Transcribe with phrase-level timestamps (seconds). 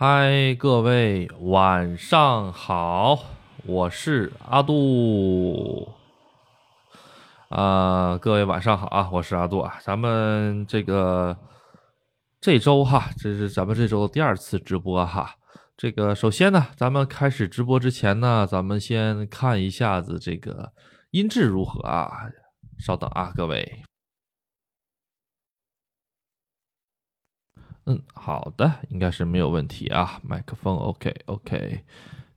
[0.00, 3.18] 嗨，各位晚上好，
[3.66, 5.88] 我是阿杜。
[7.48, 9.76] 啊、各位晚上好啊，我是阿杜啊。
[9.82, 11.36] 咱们这个
[12.40, 15.34] 这周哈，这是咱们这周第二次直播哈。
[15.76, 20.72] 这个首先呢，咱们开始直播之前呢，咱们先看一下子这个
[21.10, 22.08] 音质如何啊？
[22.78, 23.82] 稍等啊，各位。
[27.90, 30.20] 嗯，好的，应该是没有问题啊。
[30.22, 31.80] 麦克风 OK OK，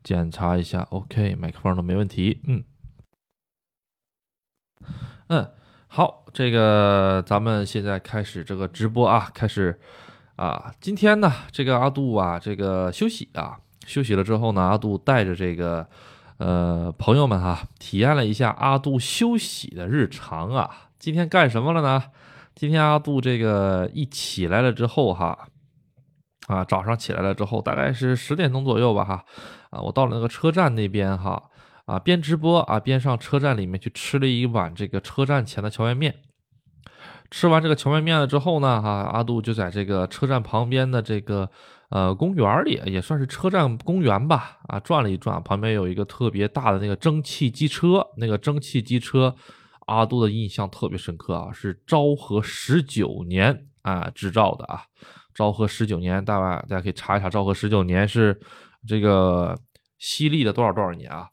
[0.01, 2.39] 检查一下 OK，麦克风都没问题。
[2.45, 2.63] 嗯
[5.27, 5.51] 嗯，
[5.87, 9.77] 好，这个咱们现在开始这个直播啊，开始
[10.37, 10.73] 啊。
[10.79, 15.85] 今天呢，这个阿杜啊，这个休息啊，休息了之后呢，阿杜带着这个
[16.37, 20.87] 呃朋友们哈、体验了一下阿杜休息的日常啊。
[20.97, 22.05] 今天干什么了呢？
[22.61, 25.35] 今天阿杜这个一起来了之后哈，
[26.45, 29.25] 啊，早上起来了之后，大概是十点钟左右吧哈，
[29.71, 31.41] 啊，我到了那个车站那边哈，
[31.87, 36.13] 啊，边直播啊边上车站里面去吃了一碗这个车站前的荞麦面。
[37.31, 41.49] 吃完这个荞麦面了之后呢，哈、阿杜就在这个车站旁边的这个
[41.89, 49.35] 呃公园里，也算是车站公园吧，啊，转了一转，旁边有一个特别大的那个蒸汽机车，那个蒸汽机车。
[49.87, 54.83] 阿杜的印象特别深刻啊，是昭和十九年啊制造的啊，
[55.33, 58.39] 昭和十九年，大家大家可以查一查，昭和十九年是
[58.87, 59.57] 这个
[59.97, 61.29] 西历的多少多少年啊？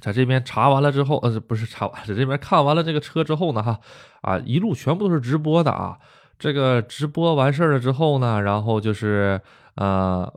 [0.00, 3.80] 在这边查完了之后，呃，不是查完，在这边看完了这个车之后呢，哈，
[4.22, 5.98] 啊，一路全部都是直播的啊。
[6.38, 9.40] 这个直播完事儿了之后呢，然后就是
[9.74, 10.32] 呃。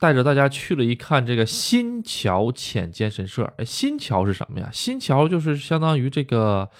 [0.00, 3.52] 带着大家去了一看这个新桥浅间神社。
[3.58, 4.70] 哎，新桥是什么呀？
[4.72, 6.70] 新桥就是相当于这个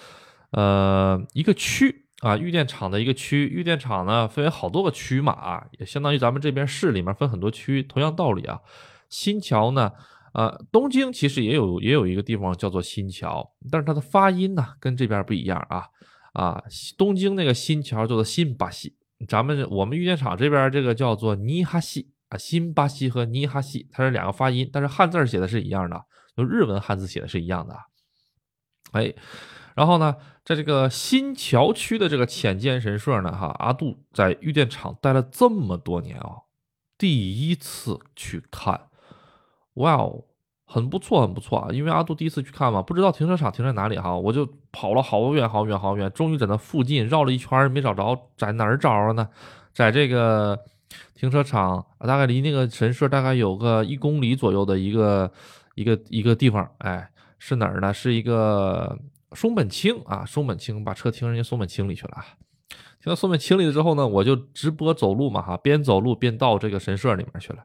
[0.53, 3.45] 呃一个区啊，玉电厂的一个区。
[3.45, 7.83] 玉电厂呢分为好多个区嘛啊，也相当于咱们这边市里面分很多区。
[7.83, 8.59] 同样道理啊，
[9.07, 9.91] 新桥呢，
[10.33, 15.85] 呃，东京其实也有也有一个地方叫做新桥，但是它的发音呢跟这边不一样啊
[16.33, 16.63] 啊，
[16.97, 18.95] 东京那个新桥叫做新巴西，
[19.27, 22.09] 咱们我们玉电厂这边这个叫做尼哈西。
[22.31, 26.01] 啊，新巴西和尼哈西，它是两个发音，但是汉字写的是一样的，
[26.35, 27.75] 就日文汉字写的是一样的。
[28.93, 29.13] 哎，
[29.75, 30.15] 然后呢，
[30.45, 36.47] 在这个新桥区的这个浅间神社呢，哈，阿杜在玉电厂待了这么多年啊，
[36.97, 38.87] 第一次去看，
[39.73, 40.23] 哇哦，
[40.65, 41.67] 很不错，很不错啊！
[41.73, 49.27] 因为阿杜第一次去看嘛，不知道停车场停在哪里哈，我就跑了好远好远好远，终于在那附近绕了一圈没找着，在哪儿找着呢？
[49.73, 50.57] 在这个。
[51.13, 55.31] 停车场大概离那个神社大概有个一公里左右的一个
[55.75, 57.09] 一个一个地方，哎，
[57.39, 57.93] 是哪儿呢？
[57.93, 58.97] 是一个
[59.33, 62.25] 松本清啊，松本清把车停人家松本清里去了啊。
[63.01, 67.63] 停到松本清里了之后呢，我就直播走路嘛哈，边走路边到这个神社里面去了。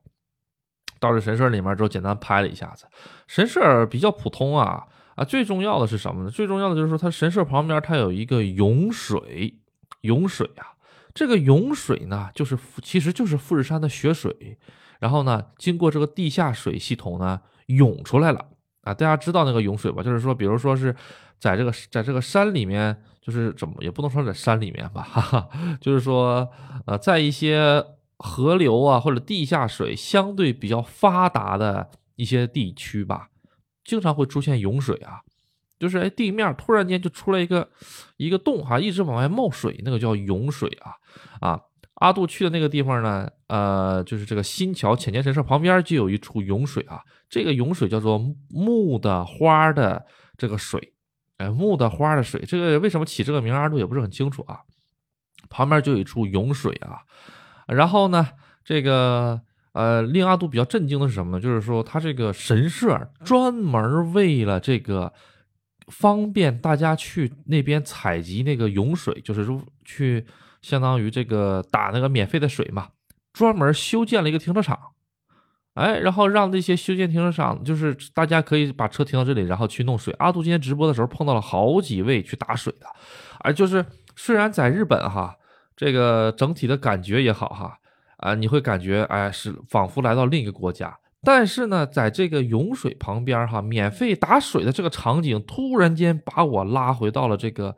[0.98, 2.86] 到这神社里面之后，简单拍了一下子。
[3.26, 4.84] 神社比较普通啊
[5.14, 6.30] 啊，最重要的是什么呢？
[6.30, 9.58] 最重要的就是说，它神社旁边它有一个涌水，
[10.00, 10.75] 涌水啊。
[11.16, 14.58] 这个涌水呢，就是其实就是富士山的雪水，
[15.00, 18.50] 然后呢，经过这个地下水系统呢，涌出来了
[18.82, 18.92] 啊！
[18.92, 20.02] 大家知道那个涌水吧？
[20.02, 20.94] 就是说，比如说是
[21.40, 25.48] 在这个在这个山里面，就是怎么也不能说在山里面吧，哈哈，
[25.80, 26.46] 就是说
[26.84, 27.82] 呃，在一些
[28.18, 33.30] 河流啊或者地下水相对比较发达的一些地区吧，
[33.84, 35.22] 经常会出现涌水啊。
[35.78, 37.68] 就是哎，地面突然间就出来一个
[38.16, 40.92] 一个洞哈，一直往外冒水，那个叫涌水啊
[41.40, 41.60] 啊！
[41.96, 48.18] 阿杜去的那个地方呢，呃，就是这个新桥浅间神社旁边就有一处涌水啊，这个涌水叫做
[48.50, 50.04] 木的花的
[50.36, 50.92] 这个水，
[51.38, 54.60] 哎，木的花的水，这个为什么起这个名，阿杜也不是很清楚啊。
[55.48, 57.00] 旁边就有一处涌水啊，
[57.66, 58.26] 然后呢，
[58.64, 59.40] 这个
[59.72, 61.40] 呃，令阿杜比较震惊的是什么呢？
[61.40, 65.12] 就是说他这个神社专门为了这个。
[65.86, 70.26] 方便大家去那边采集那个涌水，就是说去
[70.60, 72.88] 相当于这个打那个免费的水嘛，
[73.32, 74.78] 专门修建了一个停车场，
[75.74, 80.12] 哎，然后让那些修建停车场，就是大家可以把车停到这里，然后去弄水。
[80.18, 82.86] 阿杜今天直播的时候碰到了好几位去打水的，
[83.40, 83.84] 哎，就是
[84.16, 85.36] 虽然在日本哈，
[85.76, 87.78] 这个整体的感觉也好哈，
[88.16, 90.98] 啊，你会感觉哎是仿佛来到另一个国家。
[91.26, 97.76] 但是呢，在这个涌水旁边哈，免费打水的这个场景，突然间把我拉回到了这个，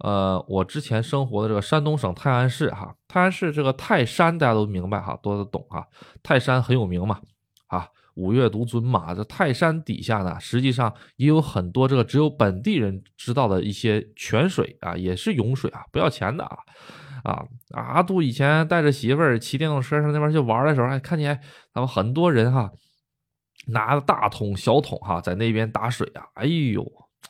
[0.00, 2.92] 呃，我之前生活的这个山东省泰安市哈。
[3.06, 5.86] 泰安市这个泰山大家都明白哈，都懂哈。
[6.20, 7.20] 泰山很有名嘛，
[7.68, 9.14] 啊，五岳独尊嘛。
[9.14, 16.58] 这泰山底下呢，实际上也有很多这个只有本地人知道的一些泉水啊，也是涌水啊，不要钱的啊。
[17.24, 21.40] 啊，阿杜以前带着媳妇儿骑电动车上那边去玩的时候，还看见
[21.72, 22.70] 他们很多人哈，
[23.66, 26.82] 拿着大桶小桶哈，在那边打水啊，哎呦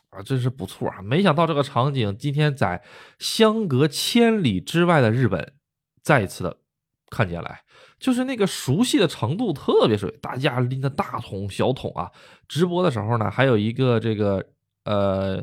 [0.09, 1.01] 啊，真是不错啊！
[1.01, 2.81] 没想到这个场景今天在
[3.19, 5.53] 相隔千里之外的日本
[6.01, 6.57] 再一次的
[7.09, 7.61] 看见来。
[7.99, 12.09] 就是那个熟悉的程度特别水，大家拎着大桶小桶啊，
[12.47, 14.43] 直播的时候呢，还有一个这个
[14.85, 15.39] 呃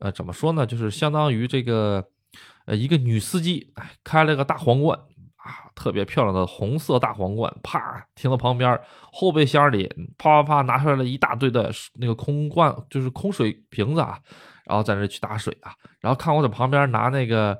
[0.00, 2.04] 呃怎么说呢，就是相当于这个
[2.66, 4.98] 呃一个女司机，哎，开了个大皇冠
[5.36, 8.80] 啊，特别漂亮的红色大皇冠，啪停到旁边，
[9.12, 9.88] 后备箱里
[10.18, 11.70] 啪啪啪拿出来了一大堆的
[12.00, 14.18] 那个空罐，就是空水瓶子啊，
[14.64, 17.58] 然后在那去打水啊，然后看我在旁边拿那个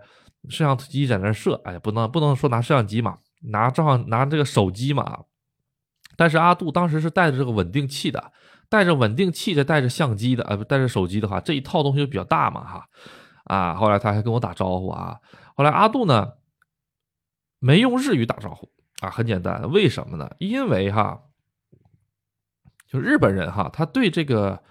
[0.49, 3.19] 摄像机在那摄，哎，不能不能说拿摄像机嘛。
[3.49, 5.19] 拿照拿这个手机嘛，
[6.17, 8.33] 但是阿杜当时是带着这个稳定器的，
[8.71, 12.83] 带着稳定器的带着相机的，呃，不带着手机的话，这一套东西就比较大嘛，哈，
[13.45, 15.21] 啊，后来他还跟我打招呼啊，
[15.57, 16.33] 后来阿杜呢
[17.59, 18.71] 没用日语打招呼
[19.01, 20.31] 啊，很简单，为什么呢？
[20.39, 21.23] 因为哈，
[22.89, 24.63] 就日本人哈，他对这个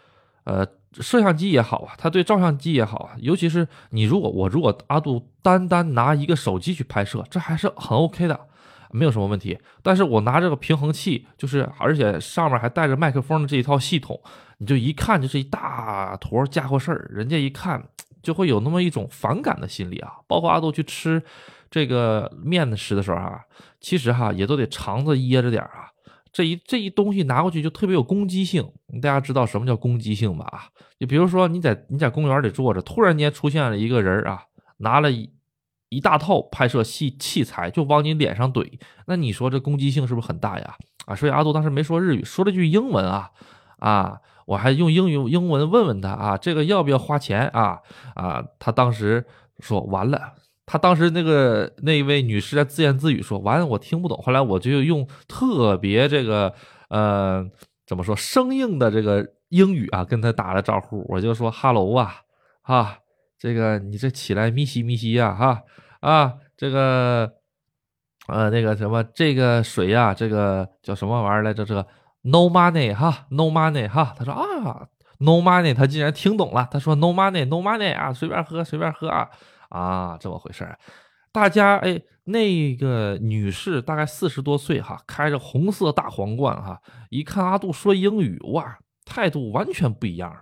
[0.43, 8.47] 呃摄像机也好啊，他对照相机也好啊，尤其是你如果我如果阿杜单单拿一个手机去拍摄，这还是很 OK 的。
[8.95, 14.21] 没有什么问题，但是我拿这个平衡器，就是而且上面还带着麦克风的这一套系统，
[14.59, 17.83] 你就一看就是一大坨家伙事儿，人家一看
[18.23, 20.13] 就会有那么一种反感的心理啊。
[20.27, 21.21] 包括阿杜去吃
[21.69, 23.41] 这个面食的时候啊，
[23.79, 25.91] 其实哈也都得肠子掖着点啊。
[26.31, 28.67] 这一这一东西拿过去就特别有攻击性，
[29.01, 30.45] 大家知道什么叫攻击性吧？
[30.45, 30.63] 啊，
[30.99, 34.45] 就比如说你在你在公园里坐着，突然间出现了一个人啊，
[34.77, 35.31] 拿了一。
[35.89, 40.75] 一大套拍摄器器材就往你脸上怼，那你说这攻击性是不是很大呀？
[41.05, 43.29] 啊，所以阿杜当时没说日语，说了句英文啊
[43.77, 47.79] 啊，我还用英语英文问问他啊，这个要不要花钱啊
[48.15, 48.43] 啊？
[48.59, 49.25] 他当时
[49.59, 50.33] 说完了，
[50.65, 54.21] 他当时那个那一位女士在自言自语说完了，我听不懂。
[54.21, 56.53] 后来我就用特别这个
[56.89, 57.45] 呃
[57.85, 62.15] 怎么说生硬的这个英语啊跟他打了招呼，我就说哈喽啊
[62.61, 62.97] 啊，
[63.37, 65.61] 这个你这起来咪西咪西呀哈。
[66.03, 67.31] 啊，这个，
[68.27, 71.63] 呃，那个什么，这个水呀，这个叫什么玩意儿来着？
[71.63, 71.87] 这个
[72.23, 74.13] no money 哈，no money 哈。
[74.17, 74.87] 他说啊
[75.19, 76.67] ，no money，他竟然听懂了。
[76.71, 79.29] 他说 no money，no money 啊，随便喝，随便喝啊，
[79.69, 80.67] 啊，这么回事。
[81.31, 86.79] 大家哎，那个女士大概四十多岁哈，开着红色大皇冠哈，
[87.09, 90.41] 一看阿杜说英语，哇，态度完全不一样了，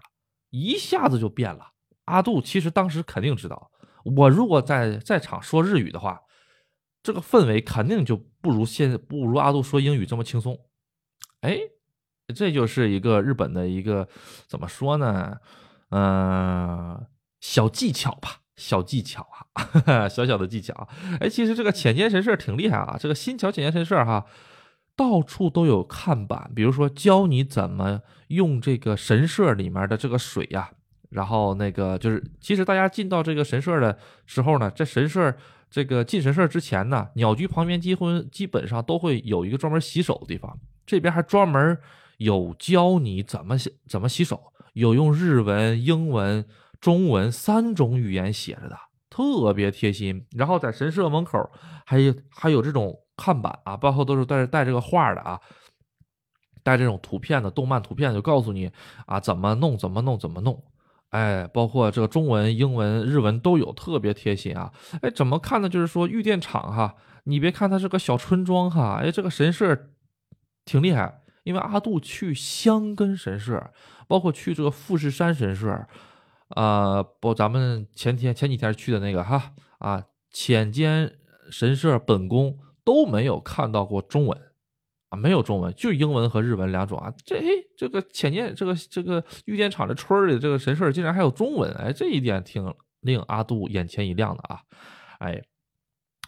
[0.50, 1.68] 一下子就变了。
[2.06, 3.70] 阿杜其实当时肯定知道。
[4.18, 6.20] 我如果在在场说日语的话，
[7.02, 10.58] 这个氛围肯定就不如现不如阿杜说英语这么轻松。
[11.42, 11.60] 哎，
[12.34, 14.08] 这就是一个日本的一个
[14.48, 15.38] 怎么说呢？
[15.90, 17.06] 嗯，
[17.40, 19.28] 小技巧吧，小技巧
[19.86, 20.88] 啊， 小小的技巧。
[21.20, 24.26] 哎，其实这个浅间神社挺厉害啊，这个新桥浅间神社哈，
[24.96, 30.72] 到处都有看板，比如说教你怎么用这个神社里面的这个水呀。
[31.10, 35.36] 然后那个就是，其实大家进到这个神社的时候呢，在神社
[35.72, 41.76] 这个进神社之前呢，鸟居旁边几乎基本上都会有一个专门洗手的地方，这边还专门
[42.18, 46.46] 有教你怎么洗怎么洗手，有用日文、英文、
[46.82, 48.78] 中文三种语言写着的，
[49.10, 50.28] 特别贴心。
[50.36, 51.50] 然后在神社门口
[51.86, 55.40] 还有还有这种看板啊，背后都是带带这个画的啊，
[56.64, 58.70] 带这种图片的动漫图片，就告诉你
[59.06, 60.62] 啊怎么弄怎么弄怎么弄。
[61.12, 64.74] 哎，包括这个中文、英文、日文都有，特别贴心啊！
[65.02, 65.70] 哎，怎么看呢？
[65.70, 69.90] 就是说玉电厂哈，你别看它是个小村庄哈，哎，这个神社
[70.66, 71.22] 挺厉害。
[71.44, 73.72] 因为阿杜去香根神社，
[74.08, 75.88] 包括去这个富士山神社，
[76.50, 81.12] 啊，不，咱们前天前几天去的那个哈啊，浅间
[81.50, 84.40] 神社本宫都没有看到过中文。
[85.12, 87.14] 啊，没有中文，就英文和日文两种啊。
[87.26, 87.44] 这哎，
[87.78, 94.62] 这个浅见，这个这个玉电厂的村里的这个神社竟然还有中文，哎，这一点挺令阿杜眼前一亮的啊。
[95.20, 95.44] 哎，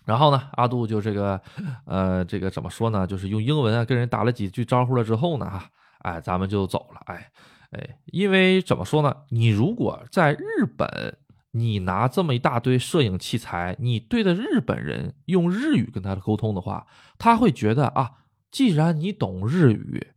[0.06, 1.42] 然后呢，阿杜就这个，
[1.86, 3.08] 呃，这个怎么说呢？
[3.08, 7.02] 就是用英文啊跟人打了几句招呼了之后呢，哈，哎，咱们就走了。
[7.06, 7.32] 哎
[7.72, 9.16] 哎，因为怎么说呢？
[9.30, 11.18] 你如果在日本，
[11.52, 16.86] 你拿这么一大堆摄影器材，你对着日本人用日语跟他的沟通的话，
[17.18, 18.12] 他会觉得啊。
[18.54, 20.14] 既然你懂日语，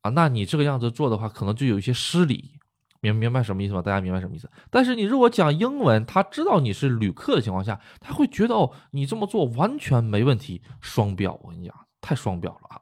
[0.00, 2.52] 啊，那你这个样子做的话，可能就有一些失礼，
[3.02, 3.82] 明明白什么意思吗？
[3.82, 4.50] 大家明白什么意思？
[4.70, 12.80] 但是你如果讲英文，他知道你是旅客的情况下，他会觉得哦，你这么做完全没问题，双标，我跟你讲，太双标了啊！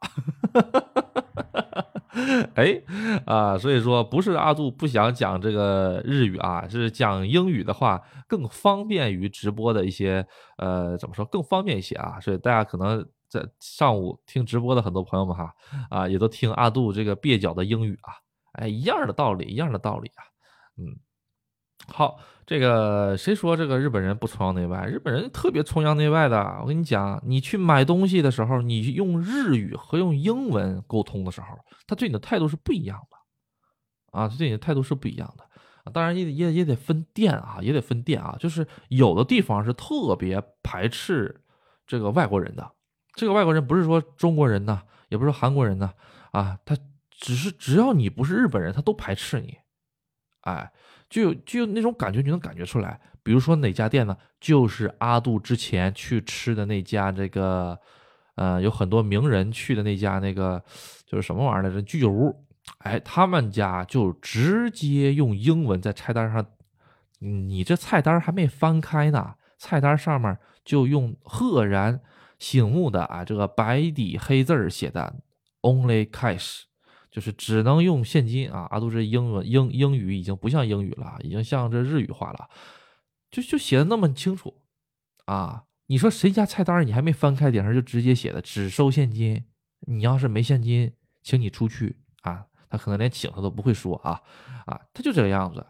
[2.55, 2.81] 哎
[3.27, 10.27] 啊，所以说不是阿杜不想讲这个日语啊，是讲英语的话更方便于直播的一些
[10.59, 13.07] 呃怎么说更方便一些啊，所以大家可能
[13.39, 15.55] 在上午听直播的很多朋友们哈
[15.91, 18.15] 啊也都听阿杜这个蹩脚的英语啊，
[18.53, 20.25] 哎一样的道理，一样的道理啊，
[20.79, 20.97] 嗯。
[21.89, 24.87] 好，这个谁说这个日本人不崇洋媚外？
[24.87, 26.59] 日本人特别崇洋媚外的。
[26.63, 31.47] 我跟你讲，你去买东西的时候，你用日语和用英文沟通的时候，
[31.87, 35.93] 他对你的态度是不一样的啊，他对你的态度是不一样的。
[35.93, 38.35] 当然也也也得分店啊，也得分店啊。
[38.41, 41.43] 就是有的地方是特别排斥
[41.87, 42.69] 这个外国人的，
[43.17, 45.93] 这个外国人不是说中国人呢，也不是说韩国人呢，
[46.31, 46.77] 啊，他
[47.11, 49.57] 只是只要你不是日本人，他都排斥你，
[50.43, 50.71] 哎。
[51.09, 53.01] 就有就有那种感觉，你能感觉出来。
[53.23, 54.17] 比如说哪家店呢？
[54.41, 57.79] 就是阿杜之前去吃的那家，这个，
[58.35, 60.61] 呃，有很多名人去的那家，那个
[61.07, 61.81] 就是什么玩意儿来着？
[61.83, 62.45] 居酒屋。
[62.79, 66.45] 哎，他们家就直接用英文在菜单上，
[67.21, 72.01] 你这菜单还没翻开呢，菜单上面就用赫然
[72.39, 75.17] 醒目的啊，这个白底黑字写的
[75.63, 76.63] “Only Cash”。
[77.09, 78.67] 就是只能用现金啊！
[78.69, 82.51] 阿杜这英文英英语已经不像英语了，已经像这日语化了，
[83.31, 84.61] 就就写的那么清楚
[85.25, 85.65] 啊！
[85.87, 89.47] 你说谁家菜单你还没翻开，顶上就直接写的只收现金，
[89.87, 92.45] 你要是没现金，请你出去啊！
[92.69, 94.21] 他可能连请他都不会说啊
[94.67, 94.79] 啊！
[94.93, 95.65] 他就这个样子，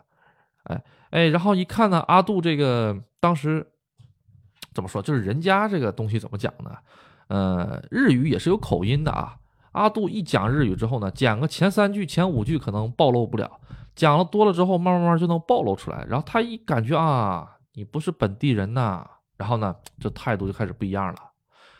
[0.65, 3.65] 哎哎，然后一看呢，阿杜这个当时
[4.77, 5.01] 怎么说？
[5.01, 6.71] 就是人家这个东西怎么讲呢？
[7.29, 9.37] 呃，日语也是有口音的啊。
[9.73, 13.51] 阿杜一讲日语之后呢，讲个前三句、前五句可能暴露不了，
[13.95, 16.07] 讲了多了之后，慢慢慢就能暴露出来。
[16.09, 19.05] 然后他一感觉啊，你不是本地人呐，
[19.37, 21.17] 然后呢，这态度就开始不一样了，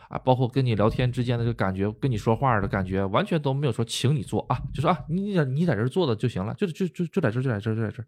[0.09, 8.07] 啊，包括跟你聊天之间的这个感觉，跟你说话的感觉，完全都没有说请你坐啊，就说啊，你你你在这儿坐的就行了，就就就就在这儿就在这儿就在这儿，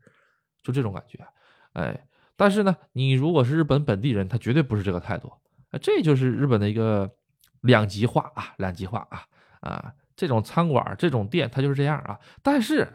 [0.62, 1.18] 就这种感觉，
[1.72, 1.98] 哎，
[2.38, 5.30] 但是呢，你如果是日本本地人，他绝对不是这个态度，
[5.72, 7.10] 啊，这就是日本的一个
[7.60, 9.22] 两极化啊，两极化啊。
[9.60, 12.16] 啊，这种餐馆这种店，它就是这样啊。
[12.44, 12.86] 但是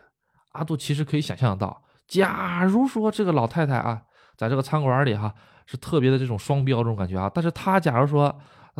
[0.54, 4.02] 阿杜其实可以想象到，假如说这个老太太啊，
[4.38, 5.36] 在这个餐馆里哈，
[5.66, 7.30] 是特别的这种双标这种感觉啊。
[7.36, 8.34] 但是她假如说，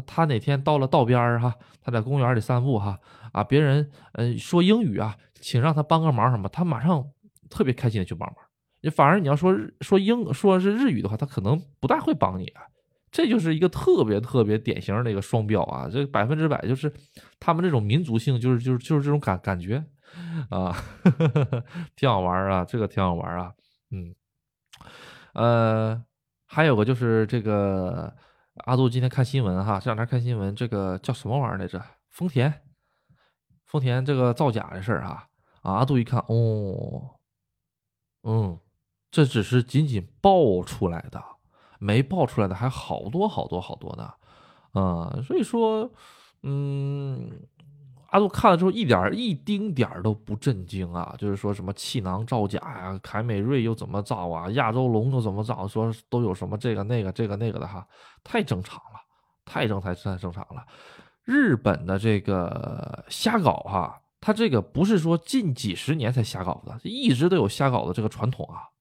[0.08, 2.98] 她哪天到了道边儿哈，她在公园里散步哈，
[3.34, 7.06] 啊，别人呃说英语啊，请让她帮个忙什么，她马上
[7.50, 8.38] 特别开心的去帮忙。
[8.84, 12.62] 你反而你要说日说英说是日语的话，他可能不大会帮你啊。
[13.10, 15.88] 这就是一个特别特别典型的一个双标啊！
[15.88, 16.92] 这百分之百就是
[17.40, 19.86] 他们这种民族性，就是就是就是这种感感觉
[20.50, 20.76] 啊，
[21.96, 23.54] 挺好玩啊，这个挺好玩啊，
[23.92, 24.16] 嗯，
[25.36, 26.04] 呃，
[26.48, 28.12] 还有个就是这个
[28.66, 31.80] 阿杜今天看新闻哈，这两天看新闻，这个叫什么玩意儿来着？
[32.10, 32.52] 丰田，
[33.64, 35.28] 丰田这个造假的事儿，啊，
[35.62, 37.12] 阿杜一看，哦，
[38.24, 38.58] 嗯，
[39.14, 41.24] 这只是仅仅爆出来的。
[41.78, 44.14] 没爆出来的还好多好多好多呢，
[44.72, 45.92] 啊，所以说，
[46.42, 47.30] 嗯，
[48.12, 57.86] 阿杜看了之后一点一丁点儿都不震惊啊，就是说什么气囊造假呀，凯美瑞又怎么造啊，亚洲龙又怎么造，说都有什么这个那个这个那个的哈，
[58.24, 59.02] 太正常了，
[59.44, 60.66] 太正太太正常了。
[61.26, 68.72] 日本的这个瞎搞哈，他这个不是说近几十年才瞎搞的，一直都有瞎搞的这个传统啊。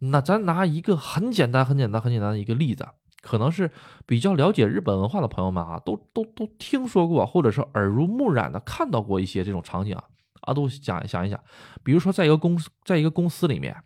[0.00, 2.88] 那咱拿一个很简单、很简单、很简单的一个例子，
[3.22, 3.70] 可能是
[4.06, 10.04] 比较了解日本文化的朋友们啊，都都都听说过，或者是耳濡目染的看到过一些这种场景啊。
[10.42, 11.38] 阿杜想想一想，
[11.82, 13.76] 比如说在一个公司，在一个公司里面，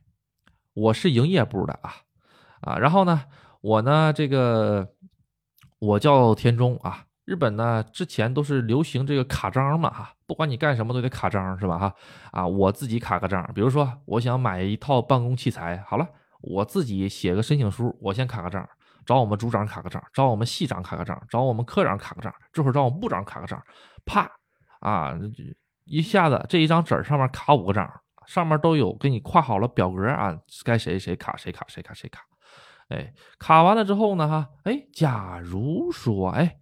[0.72, 1.92] 我是营业部的啊
[2.60, 3.24] 啊，然后呢，
[3.60, 4.88] 我呢这个
[5.80, 7.06] 我叫田中啊。
[7.24, 11.94] 日本呢，之前都是流行这个卡章嘛，哈，不管你干什么都得卡章，是吧，哈，
[12.32, 16.08] 啊，我自己卡个章，比如说我想买一套办公器材，好了，
[16.40, 18.66] 我自己写个申请书，我先卡个章，
[19.04, 23.62] 找我们组长卡个章，找我们系长卡个章，找我们科长卡个章，这会儿找我们部长卡个章，
[24.06, 24.26] 啪，
[24.80, 25.14] 啊，
[25.84, 27.86] 一下子这一张纸上面卡五个章，
[28.26, 32.22] 上面都有给你画好了表格啊，该谁谁卡谁卡谁卡谁卡，
[32.88, 36.60] 哎，卡完了之后呢，哈，哎，假如说，哎。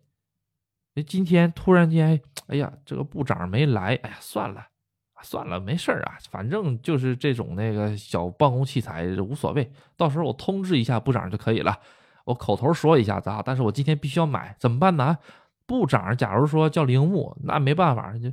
[0.94, 4.66] 那，今天突然间，哎呀，这个部长没来，哎呀，算了，
[5.22, 11.78] 算了，没事儿啊，反正就是这种那个小办公器材无所谓，到时候我通知一下部长就可以了，
[12.24, 15.16] 我口头说一下子啊，但是我今天必须要买，怎么办呢？
[15.64, 18.30] 部长假如说叫铃木，那没办法，就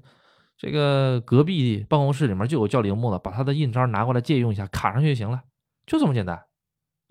[0.57, 5.41] 这个隔壁办公室里面就有叫铃木的，把他的印章拿过来借用一下，卡上去就行了，
[5.85, 6.43] 就这么简单。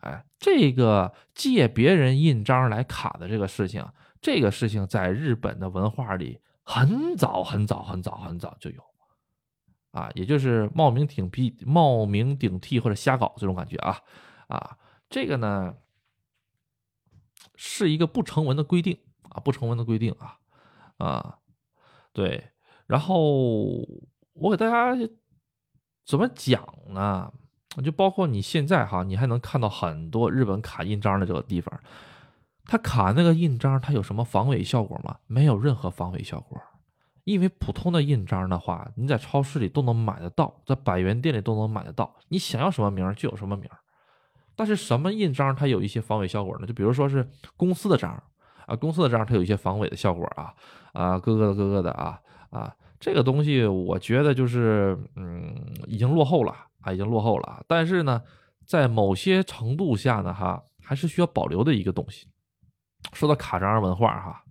[0.02, 3.82] 哎，这个借别人印章来卡的这个事情。
[4.20, 8.82] 这个事情在日本的文化里很早很早很早很早就有，
[9.92, 13.98] 啊，也就是冒名顶替、冒名顶替或者瞎搞这种感觉啊
[14.48, 15.76] 啊，这个呢
[17.54, 18.98] 是一个不成文的规定
[19.30, 20.38] 啊，不成文的规定啊
[20.98, 21.38] 啊，
[22.12, 22.50] 对，
[22.86, 23.16] 然后
[24.34, 24.94] 我给大家
[26.04, 27.32] 怎么讲呢？
[27.84, 31.80] 就包括你现在哈，你还能看到很多日本卡印章的这个地方，
[32.68, 35.16] 它卡那个印章，它有什么防伪效果吗？
[35.26, 36.60] 没有任何防伪效果。
[37.24, 43.68] 因为普通的印章的话，你在超市里都能买得到，在百元店里都能买得到，你想要什么名就有什么名。
[44.54, 46.66] 但是什么印章它有一些防伪效果呢？
[46.66, 48.22] 就比如说是公司的章
[48.66, 50.52] 啊，公司的章它有一些防伪的效果啊
[50.92, 52.20] 啊，哥哥的哥哥的啊
[52.50, 55.54] 啊，这个东西我觉得就是嗯，
[55.86, 57.64] 已经落后了啊，已经落后了。
[57.66, 58.22] 但是呢，
[58.66, 62.26] 在某些程度下呢，哈，还是需要保留的一个东西。
[63.12, 64.44] 说到卡章文化哈。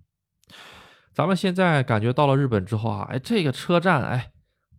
[1.13, 4.31] 咱们现在感觉到了日本之后啊，哎，这个车站哎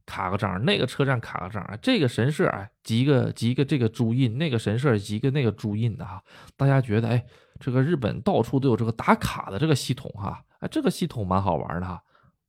[0.06, 6.22] 卡个章，那个车站卡个章，这个神社哎集个集个这个朱印，那个神社集个那个朱印的哈，
[6.56, 7.26] 大家觉得哎，
[7.58, 12.02] 这个日本到处都有这个打卡的这个系统哈，哎，这个系统蛮好玩的哈。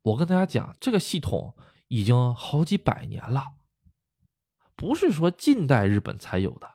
[0.03, 1.55] 我跟大家讲，这个系统
[1.87, 3.43] 已经好几百年了，
[4.75, 6.69] 不是说近代日本才有的，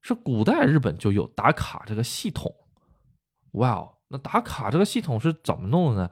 [0.00, 2.54] 是古代日本就有打卡这个系统。
[3.56, 6.10] 哇哦，那打卡这个系统是怎么弄的呢？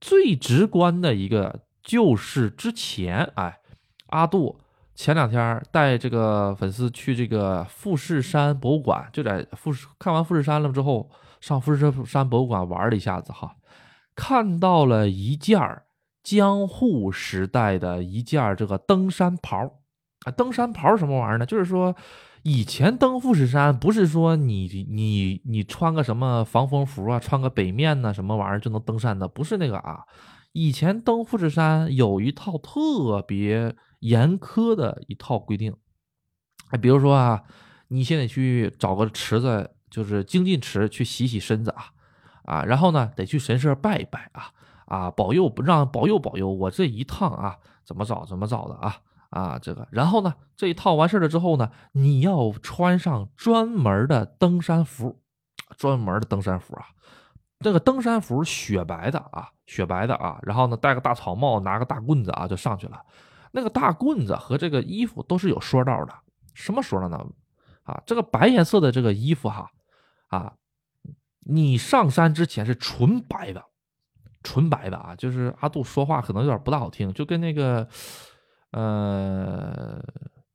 [0.00, 3.60] 最直观的一个就是之前，哎，
[4.08, 4.58] 阿杜
[4.94, 13.56] 前两天带这个粉丝去这个富士山博物馆，就在富士看完富士山了之后，上富士山博物馆玩了一下子哈，
[14.14, 15.60] 看到了一件
[16.22, 19.58] 江户时代的一件这个登山袍
[20.24, 21.46] 啊，登山袍什么玩意儿呢？
[21.46, 21.94] 就是说。
[22.44, 30.04] 以前登富士山不是说你你你穿个什么防风服啊，穿个北面呢什么玩意儿就能登山的，不是那个啊。
[30.52, 35.74] 以前登富士山有一套特别严苛的一套规定，
[36.68, 37.42] 哎，比如说啊，
[37.88, 41.86] 你先得去找个池子，就是精进池去洗洗身子啊，
[42.44, 44.52] 啊，然后呢得去神社拜一拜啊，
[44.84, 48.98] 啊，保佑让保佑保佑我这一趟啊，怎么找怎么找的啊。
[49.34, 55.20] 啊，这个，然后呢，这一套完事了之后呢，你要穿上专门的登山服，
[55.76, 56.86] 专门的登山服啊，
[57.58, 63.04] 这个登山服雪白的啊，雪白的啊，然后呢，戴个大草帽，拿个大棍子啊，就上去了。
[63.50, 66.14] 那个大棍子和这个衣服都是有说道的，
[66.54, 67.26] 什么说道呢？
[67.82, 69.68] 啊，这个白颜色的这个衣服哈，
[70.28, 70.52] 啊，
[71.40, 73.64] 你上山之前是纯白的，
[74.44, 77.88] 纯白的啊，就是阿杜说话可能有点不大好听，就跟那个。
[78.76, 80.02] 呃，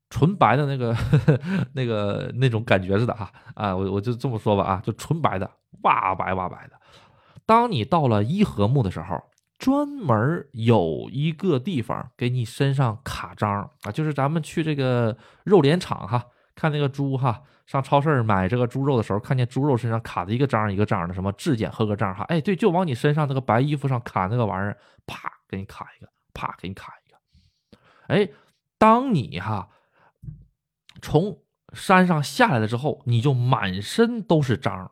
[0.09, 1.39] 纯白的那个呵呵、
[1.71, 5.49] 那个、那种感觉似的哈啊，我我就这么说吧啊，就纯白的，
[5.83, 6.73] 哇白哇白的。
[7.45, 9.17] 当你到了伊和木的时候，
[9.57, 24.77] 专门有一个地方给你身上卡章啊，就是咱们去这个肉联厂哈，看那个猪哈，上超市买这个猪肉的时候，看见猪肉身上卡的一个章一个章的，什么质检合格章哈，哎对，就往你身上那个白衣服上卡那个玩意儿，
[25.07, 26.93] 啪给你卡一个，啪给你卡。
[28.09, 28.29] 哎，
[28.79, 29.69] 当你哈
[31.01, 31.39] 从
[31.73, 34.91] 山上下来了之后，你就满身都是章，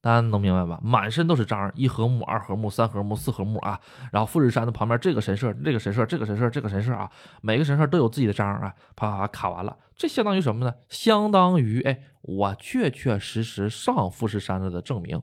[0.00, 0.80] 大家能明白吧？
[0.82, 3.78] 满身都是章，一合木、二合木、三合木、四合木啊。
[4.10, 7.10] 然后富士山的旁边这个神社、这个神社、这个神社、这个神社啊，
[7.42, 10.74] 每个神社都有自己的章啊，啪啪啪卡完了，这相当于什么呢？
[10.88, 15.20] 相当于哎，我确确实实上富士山了的证明，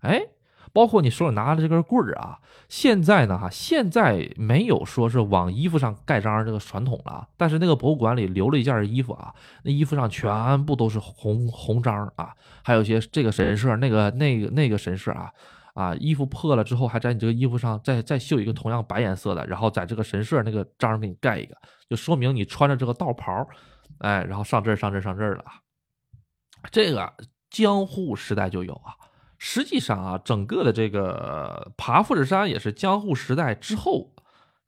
[0.00, 0.33] 哎。
[0.74, 7.28] 包括你手里拿的这根棍儿啊，现在呢哈，现在没有说是往衣服上盖章这个传统了。
[7.36, 9.32] 但是那个博物馆里留了一件衣服啊，
[9.62, 12.34] 那衣服上全部都是红红章啊，
[12.64, 15.30] 还有些这个神社那个那个那个神社啊
[15.74, 21.54] 啊，衣服破了之后还在你这个衣服上再再绣一个同样白颜色的，然后在这个神社那个章给你盖一个，
[21.88, 23.46] 就说明你穿着这个道袍，
[23.98, 25.44] 哎，然后上这儿上这儿上这儿了。
[26.72, 27.14] 这个
[27.48, 28.90] 江户时代就有啊。
[29.46, 34.14] 实际上啊，整个的这个爬富士山也是江户时代之后，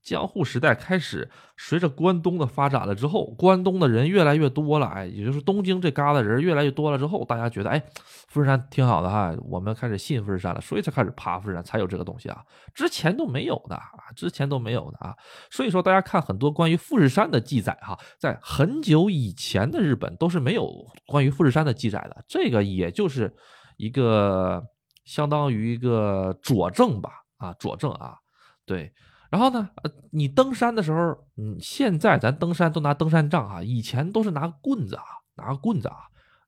[0.03, 7.83] 江户时代开始，随着关东的发展了之后，关东的人越来越多了，哎，也就是东京这旮瘩人越来越多了之后，大家觉得，哎，
[8.29, 15.17] 富士山挺好的哈，我们开始信富士山了，所以才开始爬富士山，才有这个东西啊，之前都没有的啊，之前都没有的啊，
[15.51, 20.71] 所以说大家看很多关于富士山的记载哈，在很久以前的日本都是没有
[21.07, 23.35] 关于富士山的记载的，这个也就是。
[23.77, 24.67] 一个
[25.05, 28.19] 相当于一个佐证吧，啊，佐证啊，
[28.65, 28.93] 对。
[29.31, 35.05] 然后呢，呃，你登山的时候，嗯，现在咱登山都拿登山杖啊，以前都是拿棍子啊，
[35.37, 35.97] 拿棍子啊，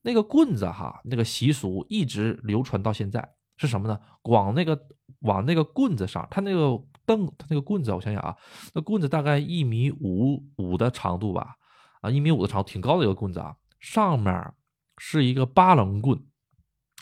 [0.03, 3.35] 那个棍子哈，那个习俗一直流传到现在。
[3.61, 3.99] 是什么呢？
[4.23, 4.81] 往那个
[5.23, 8.37] 往那个棍子上，它那个凳，它那个棍子，我想想啊，
[8.73, 11.57] 那棍子大概一米五五的长度吧，
[12.01, 14.55] 啊，一米五的长，挺高的一个棍子啊，上面
[14.97, 16.17] 是一个八棱棍，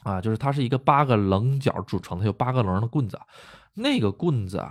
[0.06, 3.20] 啊，就是它是一个八个棱角组成的，有八个棱的棍子，
[3.74, 4.64] 那个棍子，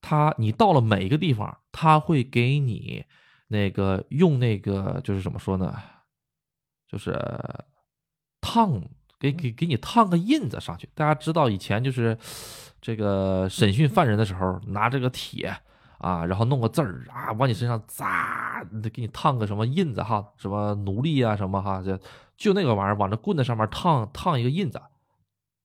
[0.00, 3.04] 它你到了每一个地方，它会给你
[3.48, 5.74] 那个用那个就是怎么说呢，
[6.86, 7.12] 就是
[8.40, 8.80] 烫。
[9.20, 12.16] 给给给你烫个印子上去，大家知道以前就是
[12.80, 15.52] 这个审讯犯人的时候，拿这个铁
[15.98, 21.98] 啊，然后弄个字儿啊，往你身上砸，给你烫个什么印子哈，什么奴隶啊什么哈，这
[22.38, 24.80] 就那个玩意儿往这棍子上面烫烫一个印子，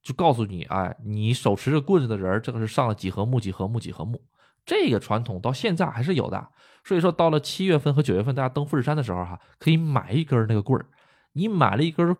[0.01, 4.21] 就告诉你，哎，你手持着棍子的人，这个是上了几何木几何木几何木，
[4.65, 6.49] 这个传统到现在还是有的。
[6.83, 10.85] 所以说到了七月份和九月份，大家登富士山的时候哈，可以买一根那个棍儿，
[11.31, 12.17] 你买了一根。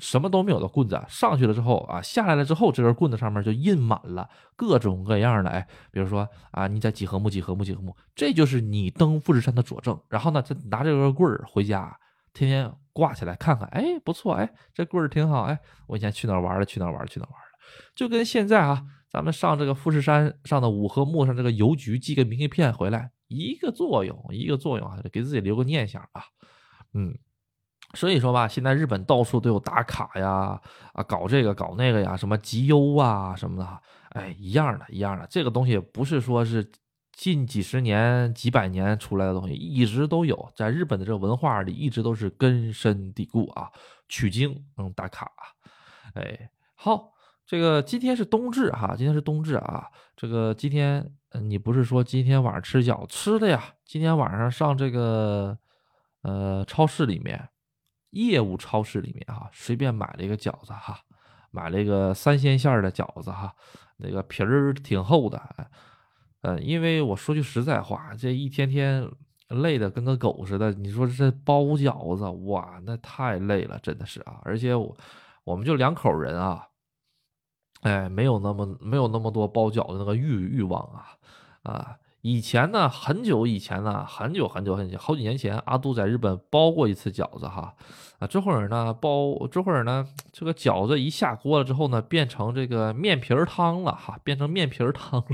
[0.00, 9.96] 什么都没有的棍子上去了之后啊，下来了之后，这根棍子上面就印满了各种各样的哎，比如说啊，你在几何木几何木几何木，这就是你登富士山的佐证。
[10.08, 11.96] 然后呢，再拿这根棍儿回家，
[12.32, 17.58] 天天挂起来看看，哎，不错，哎，这棍儿挺好，哎，我以前去哪玩了，去哪玩去哪玩了，
[17.94, 26.22] 就跟现在啊，咱们上这个富士山上的五合木上这个邮局寄个明信片回来，一个作用，一个作用啊，给自己留个念想啊，
[26.94, 27.18] 嗯。
[27.94, 30.58] 所以说吧，现在日本到处都有打卡呀，
[30.94, 33.82] 啊，搞这个搞那个呀，什么集邮啊什么的，
[34.18, 35.26] 哎，一样的，一样的。
[35.28, 36.64] 这个东西不是说是
[37.12, 43.70] 近几十年、几百年出来的东西，一直都有，在日本的这个文化里一直都是根深蒂固啊。
[44.08, 45.30] 取经嗯，打卡，
[46.14, 47.12] 哎，好，
[47.46, 49.86] 这个今天是冬至哈，今天是冬至啊。
[50.16, 53.74] 这个今天，你不是说今天晚上吃饺吃的呀？
[53.84, 55.56] 今天晚上上这个
[56.22, 57.48] 呃超市里面。
[58.10, 61.00] 业务超市里面哈，随便买了一个饺子哈，
[61.50, 63.50] 买了一个三鲜馅儿的饺子哈，
[63.96, 65.40] 那个皮儿挺厚的，
[66.42, 69.08] 呃，因为我说句实在话，这一天天
[69.48, 74.96] 累的跟个狗似的，你说这包饺子哇，那太累了，真的是啊，而且我
[75.44, 76.68] 我们就两口人啊，
[77.82, 81.16] 哎，没有那么没有那么多包饺子那个欲欲望啊
[81.62, 81.96] 啊。
[82.24, 87.74] 以前呢，很久以前呢，很久很久很久，好几年前，阿杜在日本包过一次饺子哈，
[88.20, 95.26] 啊，这会儿呢包，这会儿呢，这个饺子一下锅了之后呢，变成这个面皮儿汤了哈，变成面皮儿汤了，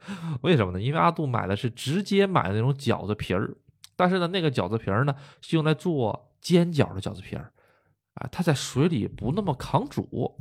[0.42, 0.80] 为什么呢？
[0.80, 3.56] 因为阿杜买的是直接买的那种饺子皮儿，
[3.96, 7.52] 但是呢，那个饺子皮儿呢是用来做煎饺的饺子皮儿，
[8.14, 10.40] 啊，它在水里不那么抗煮，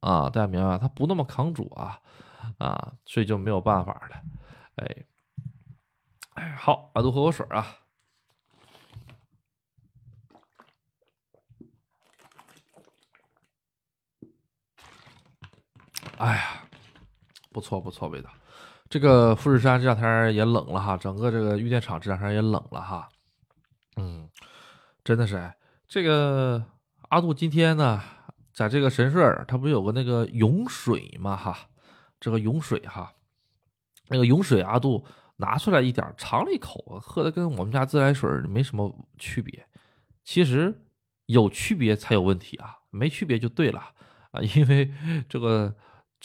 [0.00, 0.78] 啊，大家明白吧？
[0.78, 2.00] 它不那么抗煮啊，
[2.58, 4.22] 啊，所以就没有办法了。
[4.76, 5.06] 哎，
[6.34, 7.78] 哎，好，阿杜喝口水啊。
[16.18, 16.62] 哎呀，
[17.52, 18.30] 不错不错，味道。
[18.88, 23.08] 这个富士山这两天也冷了哈，整个这个玉电厂这两天也冷了哈。
[23.96, 24.28] 嗯，
[25.02, 25.52] 真的是，
[25.88, 26.64] 这个
[27.08, 28.00] 阿杜今天呢，
[28.52, 31.36] 在这个神社，他不是有个那个涌水吗？
[31.36, 31.56] 哈，
[32.20, 33.12] 这个涌水哈。
[34.08, 35.04] 那个涌水阿杜
[35.38, 39.66] 拿出来一点尝了一口，喝的跟我们家自来水没什么区别。
[40.22, 40.72] 其实
[41.26, 43.80] 有区别才有问题啊，没区别就对了
[44.30, 44.92] 啊，因为
[45.28, 45.74] 这个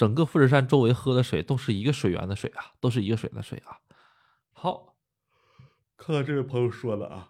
[0.01, 3.77] 整个富士山周围喝的水都是一个水源的水啊，都是一个水的水啊。
[4.51, 4.95] 好，
[5.95, 7.29] 看看这位朋友说的啊，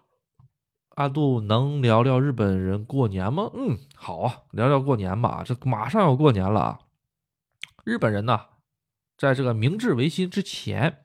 [0.94, 3.50] 阿杜能聊聊日本人过年吗？
[3.52, 6.78] 嗯，好啊，聊聊过年吧，这马上要过年了啊，
[7.84, 8.40] 日本人呢？
[9.18, 11.04] 在这个明治维新之前，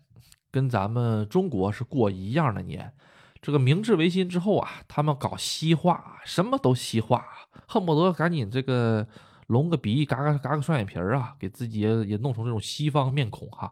[0.49, 2.93] 跟咱们中国是过一样的年。
[3.41, 7.25] 这个明治维新之后啊，他们搞西化，什么都西化，
[7.67, 9.05] 恨不得赶紧这个
[9.47, 13.71] 隆个鼻，嘎嘎嘎个双眼皮儿啊，给自己也也弄成这种西方面孔哈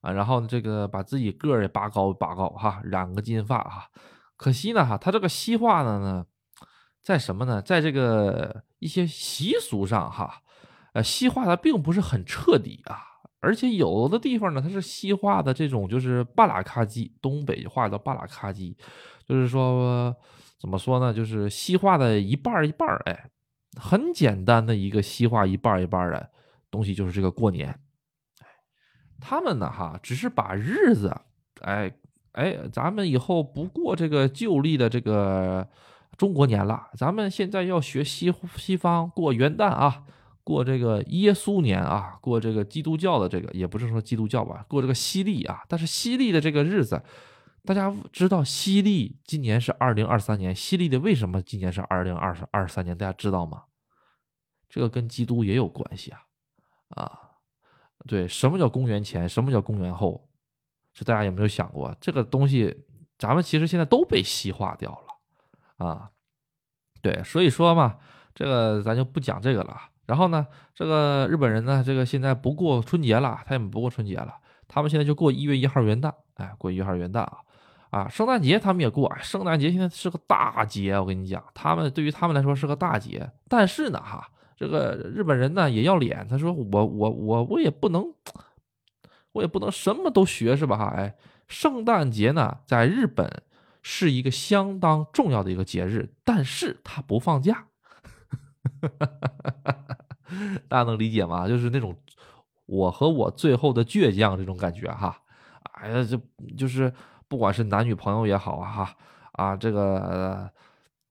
[0.00, 3.88] 啊，然后呢这个把自己个儿也拔高拔高哈，染个金发哈。
[4.36, 6.26] 可惜呢哈，他这个西化的呢，
[7.02, 7.62] 在什么呢？
[7.62, 10.42] 在这个一些习俗上哈，
[10.94, 12.98] 呃，西化的并不是很彻底啊。
[13.44, 18.76] 而且有的地方呢，它是西化的这种，就是巴拉卡基，东北话叫巴拉卡基，
[19.26, 20.14] 就是说
[20.60, 23.30] 怎么说呢，就是西化的一半一半哎，
[23.76, 26.30] 很简单的一个西化一半一半的
[26.70, 27.78] 东西，就是这个过年。
[29.20, 31.16] 他们呢哈，只是把日子，
[31.60, 31.92] 哎
[32.32, 35.68] 哎，咱们以后不过这个旧历的这个
[36.16, 40.04] 中国年了，咱们现在要学西西方过元旦啊。
[40.44, 45.62] 过这个耶稣年啊，过这个基督教的这个，也不是说基督教吧，过这个西历啊。
[45.68, 47.00] 但是西历的这个日子，
[47.64, 52.96] 大家知道西历今年是二零二三年，西历的为什么今年是二零二二三年？
[52.96, 53.64] 大家知道吗？
[54.68, 56.22] 这个跟基督也有关系啊。
[56.88, 57.18] 啊。
[58.08, 59.28] 对，什么叫公元前？
[59.28, 60.28] 什么叫公元后？
[60.92, 61.96] 这大家有没有想过？
[62.00, 62.84] 这个东西，
[63.16, 66.10] 咱们其实现在都被西化掉了啊。
[67.00, 67.98] 对，所以说嘛，
[68.34, 69.80] 这个咱就不讲这个了。
[70.06, 70.44] 然后呢，
[70.74, 74.34] 这个日本人呢，这个现在不过春节了，他们不过春节了，
[74.66, 77.38] 他们现在就过一月一号元旦，哎，过一月一号元旦啊，
[77.92, 84.28] 啊，圣诞节他们也过，圣诞节现在是个大节，我跟你讲，他们对于他们来说是个大节，但是呢，哈。
[84.54, 88.14] 这个日本人呢也要脸，他说我我我我也不能，
[89.32, 90.76] 我也不能什么都学是吧？
[90.76, 91.16] 哈，哎，
[91.48, 93.42] 圣诞节呢在日本
[93.82, 97.66] 是一个相当重要的一个节日，但是他不放假，
[100.68, 101.48] 大家能理解吗？
[101.48, 101.96] 就是那种
[102.66, 105.22] 我和我最后的倔强这种感觉哈。
[105.72, 106.16] 哎呀，这
[106.56, 106.92] 就是
[107.32, 108.96] 不管是男女朋友也好啊哈
[109.32, 110.50] 啊这个。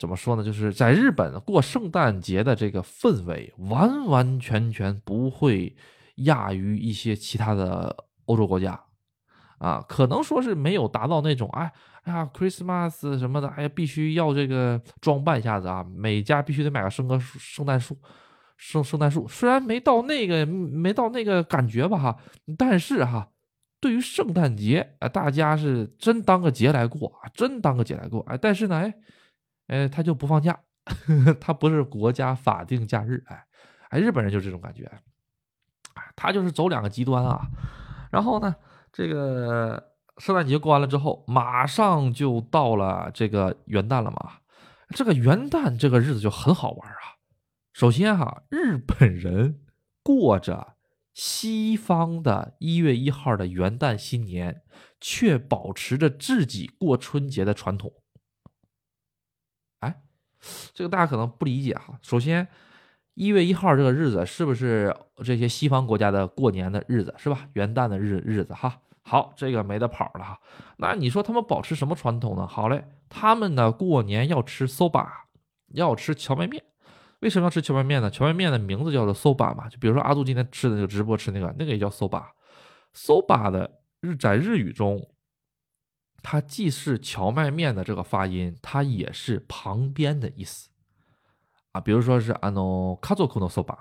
[0.01, 0.43] 怎么说呢？
[0.43, 5.75] 就是在日本过圣诞节的这个氛围，完完全全不会
[6.15, 8.81] 亚于一些其他的欧洲国家，
[9.60, 17.95] 啊，可能说是没有达到那种，哎，哎呀，Christmas 什么的，哎呀，必须要这个装扮一下子啊，每家必须得买个圣个圣诞树，
[18.57, 22.17] 圣圣诞树，虽然没到那个没到那个感觉吧哈，
[22.57, 23.29] 但是哈，
[23.82, 28.94] 对于圣诞节啊，大家是真当个节来过啊，真当个节来过，哎，但是呢，哎。
[29.67, 30.60] 哎，他就不放假，
[31.39, 33.24] 他不是国家法定假日。
[33.28, 33.46] 哎，
[33.91, 34.91] 哎，日本人就这种感觉，
[36.13, 37.48] 他就是走两个极端啊。
[38.12, 38.54] 然后呢，
[38.91, 44.39] 这个圣诞节过完了之后，马上就到了这个元旦了嘛。
[44.89, 47.15] 这个元旦这个日子就很好玩啊。
[47.72, 49.62] 首先哈，日本人
[50.04, 50.76] 过着
[51.13, 54.62] 西方的一月一号的元旦新年，
[55.00, 57.93] 却保持着自己过春节的传统。
[59.80, 60.02] 哎
[60.74, 62.00] 这个大家可能不理解哈。
[62.02, 62.47] 首先，
[63.13, 67.47] 一月一号这个日子是不是这些西方国家的过年的日子是吧？
[67.54, 68.82] 元旦的日日子哈。
[69.04, 70.39] 好，这个没得跑了哈。
[70.78, 72.47] 那你说他们保持什么传统呢？
[72.47, 75.08] 好嘞，他们呢过年要吃 soba，
[75.74, 76.63] 要吃荞麦面。
[77.21, 78.12] 为什么要吃荞麦面呢？
[78.12, 79.67] 荞麦面的名字叫做 soba 嘛。
[79.67, 82.25] 就比如说阿杜今天吃的那个直播吃那个，那个也叫 soba。
[82.93, 85.07] soba 的日在日语中。
[86.23, 90.69] 它既是荞麦面的这个发音，它也是旁边的意思
[91.71, 91.81] 啊。
[91.81, 93.75] 比如说是 ano kazoku no soba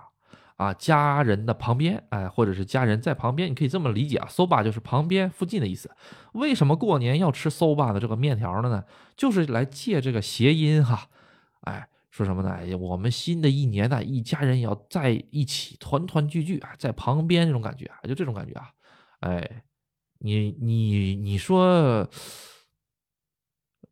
[0.57, 4.27] 啊，家人的旁边，哎，或者是家人在旁边，你可以这么理解啊。
[4.31, 5.91] soba 就是旁边、附近的意思。
[6.33, 8.85] 为什么过年要吃 soba 的这个面条的呢？
[9.19, 11.09] 就是来借这个谐音哈，
[11.65, 12.51] 哎，说什么呢？
[12.51, 18.71] 哎呀，我们新的一年呢，一家人要在一起团团聚聚啊，在旁边这种感觉啊，就这种感觉啊，
[19.21, 19.65] 哎。
[20.23, 22.07] 你你你说，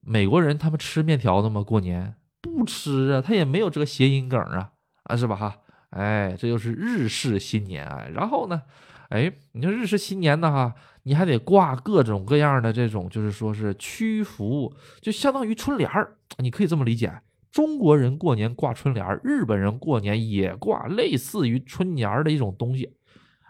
[0.03, 1.63] 美国人他们吃面条的吗？
[1.63, 4.73] 过年不吃啊，他也没有这个谐音梗啊，
[5.05, 5.63] 啊是吧哈？
[5.89, 8.07] 哎，这就是日式新年啊。
[8.13, 8.61] 然后呢，
[9.09, 17.23] 哎，你说日式新年呢哈，你还得挂各种各样的这种，就是说是屈服，就相当于春联儿，你可以这么理解。
[17.51, 22.95] 中国人过年挂春联日本人过年也挂类似于春联的一种东西。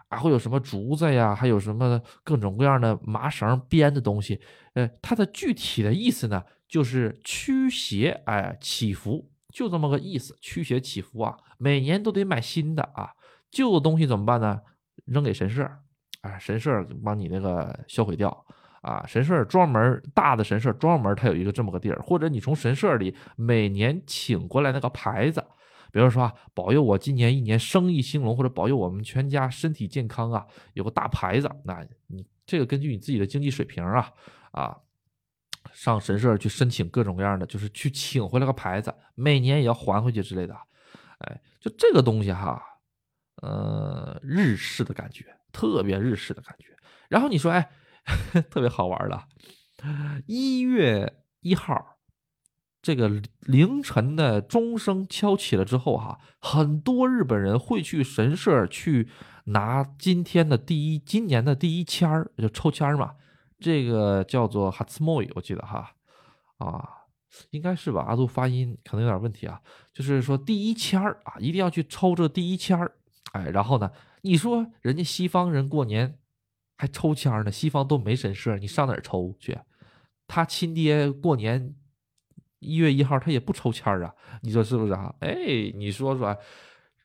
[0.08, 1.34] 啊会有什么竹子呀？
[1.34, 4.40] 还有什么各种各样的麻绳编的东西？
[4.72, 10.34] 呃，它的具体的意思呢，就是驱邪，哎，祈福，就这么个意思。
[10.40, 13.10] 驱邪祈福啊，每年都得买新的啊，
[13.50, 14.58] 旧的东西怎么办呢？
[15.04, 15.70] 扔给神社，
[16.22, 18.46] 哎，神社帮你那个销毁掉
[18.82, 19.04] 啊。
[19.06, 25.44] 神社专门大的神社专门它有一个这么个地儿，或者你从神社里每年请过来那个牌子。
[25.90, 34.12] 比如说啊，保佑我今年一年生意兴隆，或者保佑我们全家身体健康啊，有个大牌子，那你这个根据你自己的经济水平啊
[34.50, 34.76] 啊，
[35.72, 40.54] 上神社去申请各种各样的，就是去请回来个牌子，每年也要还回去之类的，
[41.20, 42.62] 哎，就这个东西哈，
[43.40, 46.66] 呃，日式的感觉，特别日式的感觉。
[47.08, 47.70] 然后你说，哎，
[48.50, 49.22] 特别好玩的，
[50.26, 51.96] 一月一号。
[52.80, 59.08] 这个凌晨的钟声敲起了之后，哈，很多日本人会去神社去
[59.46, 63.16] 拿今天的第一、今年的第一签儿，就抽签儿嘛。
[63.58, 65.90] 这个叫做哈兹莫伊，我记得哈，
[66.58, 66.88] 啊，
[67.50, 68.04] 应该是吧？
[68.08, 69.60] 阿杜发音可能有点问题啊。
[69.92, 72.92] 就是说第一签儿啊，一定要去抽这第一签儿。
[73.32, 73.90] 哎，然后呢，
[74.22, 76.16] 你说人家西方人过年
[76.78, 79.58] 还抽签呢，西方都没神社，你上哪儿抽去？
[80.26, 81.74] 他亲爹过年。
[82.60, 84.12] 一月一号他也不抽签啊，
[84.42, 85.14] 你说是不是啊？
[85.20, 86.36] 哎，你说说，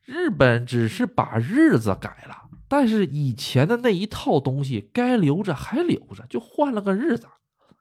[0.04, 7.28] 日本只是把日子改了，但是以前的那一套东西该留着还留着，就换了个日子，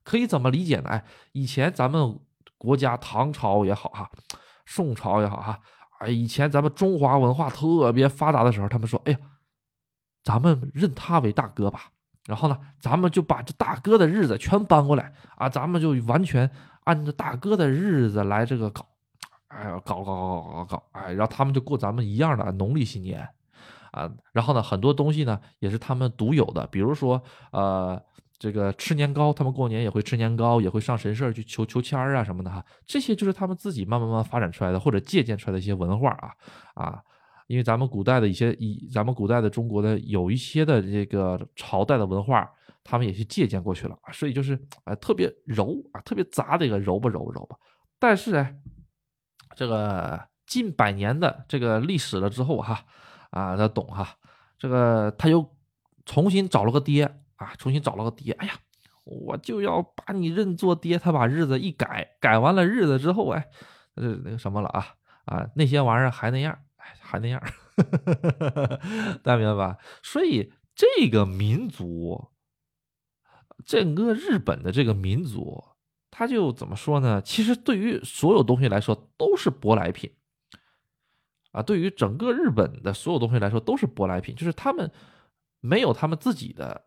[0.05, 0.91] 可以怎么理解呢？
[0.91, 1.03] 哎，
[1.33, 2.21] 以前咱们
[2.59, 4.11] 国家唐朝也好哈，
[4.67, 5.59] 宋朝也好哈，
[6.01, 9.19] 哎，以前咱们中华文化特别发达的时候，他们说，哎呀，
[10.23, 11.91] 咱们认他为大哥吧。
[12.27, 16.49] 然后呢，咱们就把这大哥的日子全搬过来啊，咱们就完全
[16.85, 18.87] 按照大哥的日子来这个搞，
[19.49, 23.29] 哎呀，搞搞搞搞搞搞，哎，然后他们就过咱们一样的农历新年
[23.91, 24.09] 啊。
[24.33, 28.01] 然后呢，很多东西呢也是他们独有的，比如说呃，
[28.39, 32.65] 这个吃年糕，他们过年也会吃年糕，也会上神社去求求签儿啊什么的哈。
[32.87, 36.31] 这些就是他们自己慢慢慢发展出来的，或者借鉴出来的一些文化啊
[36.75, 37.03] 啊。
[37.47, 42.51] 因为咱们古代的一些，以咱们古代的中国的有一些的这个朝代的文化，
[42.83, 47.57] 他们也是借鉴过去了所以就是啊特别柔啊，特别杂的一个柔吧柔吧柔吧。
[47.99, 48.49] 但是呢，
[49.55, 52.85] 这个近百年的这个历史了之后哈，
[53.31, 54.17] 啊他懂哈，
[54.59, 55.49] 这个他又
[56.07, 57.05] 重新找了个爹
[57.37, 58.55] 啊，重新找了个爹，哎呀，
[59.05, 60.99] 我就要把你认作爹。
[60.99, 63.47] 他把日子一改，改完了日子之后，哎，
[63.97, 64.87] 呃那个什么了啊
[65.27, 66.59] 啊那些玩意儿还那样。
[67.13, 67.39] 还那样，
[69.23, 69.77] 大家明白吧？
[70.03, 72.31] 所以这个民族，
[73.67, 75.63] 整个日本的这个民族，
[76.11, 77.21] 他就怎么说呢？
[77.21, 80.11] 其实对于所有东西来说都是舶来品
[81.51, 81.61] 啊。
[81.61, 84.91] 对于整个日本的所有东西来说都是舶来品，就是他们
[85.61, 86.87] 没有他们自己的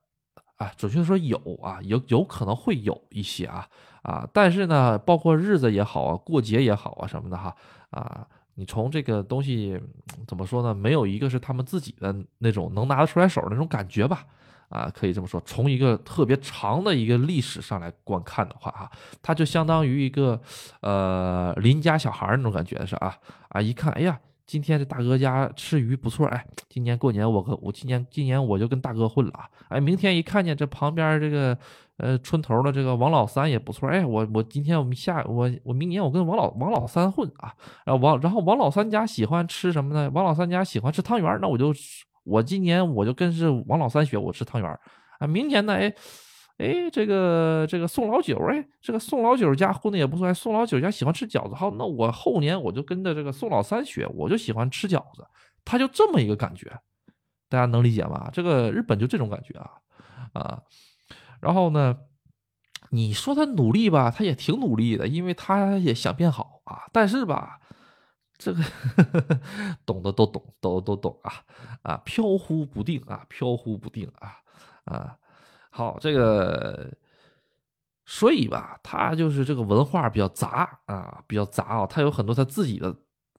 [0.56, 0.72] 啊。
[0.76, 3.70] 准确的说有啊，有有可能会有一些啊
[4.02, 7.56] 啊，但是呢，包括日子也好啊，过节也好啊什么的哈
[7.92, 8.28] 啊。
[8.56, 9.80] 你从这个东西
[10.28, 10.74] 怎么说呢？
[10.74, 14.26] 没有一个是他们自己的那种能拿得出来手的那种感觉吧？
[14.70, 15.40] 啊，可以这么说。
[15.46, 18.92] 从一个特别长的一个历史上来观看的话，哈，
[19.22, 20.42] 它就相当于一个
[20.82, 23.16] 呃邻家小孩那种感觉是啊
[23.50, 24.20] 啊，一看，哎呀。
[24.48, 31.58] 今天这大哥家吃鱼不错，哎，今年过年我跟我今年今年我就跟大哥混了啊，哎，明天一看见这旁边这个
[31.98, 37.54] 呃村头的这个王老三也不错，哎，我我今天我们下我我明年我跟王老王老三混啊，
[37.86, 40.10] 然后王然后王老三家喜欢吃什么呢？
[40.14, 41.74] 王老三家喜欢吃汤圆，那我就
[42.24, 44.80] 我今年我就跟是王老三学，我吃汤圆
[45.20, 45.94] 啊，明年呢，哎。
[46.58, 50.26] 哎，这个这个宋老九，哎，这个宋老九家混的也不错。
[50.26, 55.28] 哎，宋老九家喜欢吃饺子，好，那我后年我就跟着这个宋老三学，我就喜欢吃饺子。
[55.66, 56.72] 他就这么一个感觉，
[57.50, 58.30] 大家能理解吗？
[58.32, 59.70] 这个日本就这种感觉啊
[60.32, 60.62] 啊。
[61.46, 61.96] 然后呢，
[62.90, 66.90] 你说他努力吧，他也挺努力的，因为他也想变好啊。
[66.92, 67.60] 但是吧，
[68.36, 69.40] 这个呵呵
[69.86, 71.32] 懂的都懂，都都懂啊
[71.84, 74.34] 啊，飘忽不定啊，飘忽不定啊
[74.86, 75.16] 啊。
[75.70, 76.92] 好，这个，
[78.08, 82.96] 所以吧，他就是这个文化比较杂啊，比较杂啊，他有很多他自己的，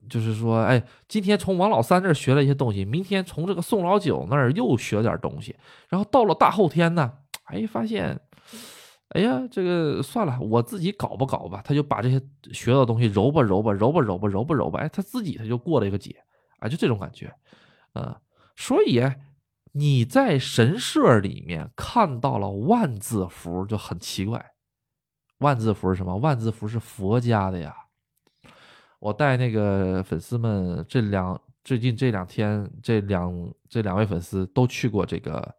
[0.08, 5.56] 就是说，哎，今天从王老三那儿学了一些东西，明天从这个宋老九那儿又学了点东西，
[5.88, 7.10] 然后到了大后天呢，
[7.46, 8.20] 哎，发现，
[9.08, 12.20] 哎呀，这个算了，我自己搞吧搞吧，他就把这些
[12.52, 16.14] 学到的东西揉吧揉吧揉吧揉吧揉吧揉吧，哎，他自己他就过了一个节
[16.58, 17.34] 啊，就这种感觉，
[17.94, 18.14] 嗯，
[18.56, 19.02] 所以。
[19.78, 24.42] 你在神社里面看到了万字符就很奇怪，
[25.40, 26.16] 万字符是什么？
[26.16, 27.76] 万字符是佛家的呀。
[29.00, 33.30] 我带那个粉丝们，这两最近这两天，这两
[33.68, 35.54] 这两位粉丝都去过这个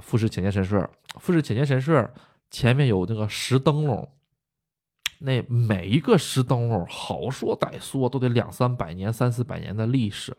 [0.00, 0.88] 富士浅间神社。
[1.18, 2.12] 富士浅间神社
[2.50, 4.08] 前面有那个石灯笼，
[5.20, 10.38] 那每一个石灯笼好说歹说都得两三百年、三四百年的历史了。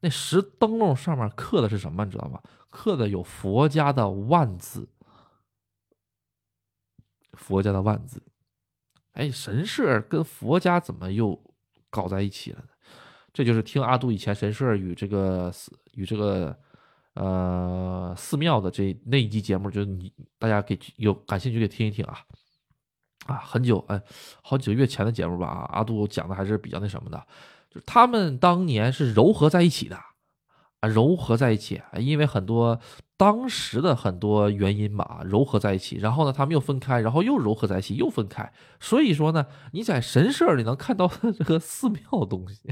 [0.00, 2.04] 那石灯笼上面刻的是什么？
[2.04, 2.40] 你知道吗？
[2.68, 4.88] 刻的有佛家的万字，
[7.32, 8.22] 佛家的万字。
[9.12, 11.40] 哎，神社跟佛家怎么又
[11.88, 12.68] 搞在一起了呢？
[13.32, 15.52] 这就是听阿杜以前神社与这个
[15.94, 16.56] 与这个
[17.14, 22.18] 呃寺庙的这那一集节目，就是你大家给有感兴趣给听一听啊
[23.26, 24.00] 啊，很久哎，
[24.42, 27.26] 好几个月前的节目吧，阿杜讲的还是比较那什么的。
[27.70, 29.96] 就他们当年是糅合在一起的，
[30.80, 32.78] 啊，糅合在一起，因为很多
[33.16, 38.52] 当时的很多原因吧，糅合在一起，然后呢，他们又分开，然后又糅合在一起，又分开。
[38.78, 42.68] 所以说呢，你在神社里能看到这个寺庙东西，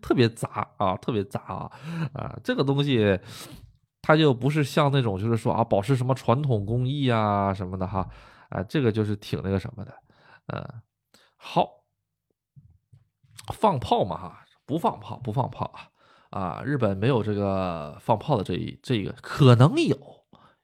[0.00, 1.70] 特别杂啊，特别杂啊，
[2.12, 3.18] 啊，这个东西
[4.02, 8.08] 它就不是像那种就是说啊，保持什么传统工艺啊什么的哈，
[8.50, 9.94] 啊，这个就是挺那个什么的，
[10.46, 10.82] 嗯，
[11.36, 11.80] 好。
[13.52, 15.90] 放炮嘛哈，不放炮，不放炮啊！
[16.30, 19.98] 啊，日本没有这个放炮的这一这个，可能有，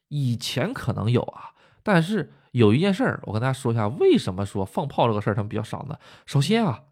[0.09, 1.51] 以前可能有啊。
[1.83, 5.99] 但是有一件事儿，我跟大家说一下，为什么说放炮这个事儿他们比较少呢？
[6.25, 6.85] 首先啊，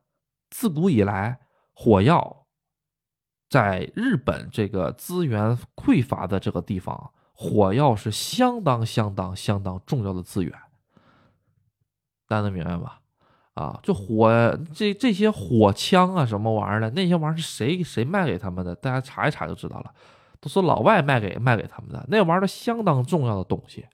[0.51, 1.41] 自古以来，
[1.81, 2.45] 火药
[3.49, 10.53] 在日本这个资源匮乏的这个地方，火药是相当相当相当重要的资源，
[12.26, 12.99] 大家能明白吧？
[13.55, 18.74] 啊，就火这这些火枪啊，什么玩意儿的，那些玩意儿是谁谁卖给他们的？
[18.74, 19.95] 大家查一查就知道了。
[20.41, 23.87] 都是老外卖给卖给他们的，那玩意儿相当重要的东西，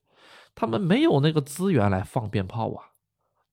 [0.55, 2.97] 他们没有那个资源来放鞭炮啊，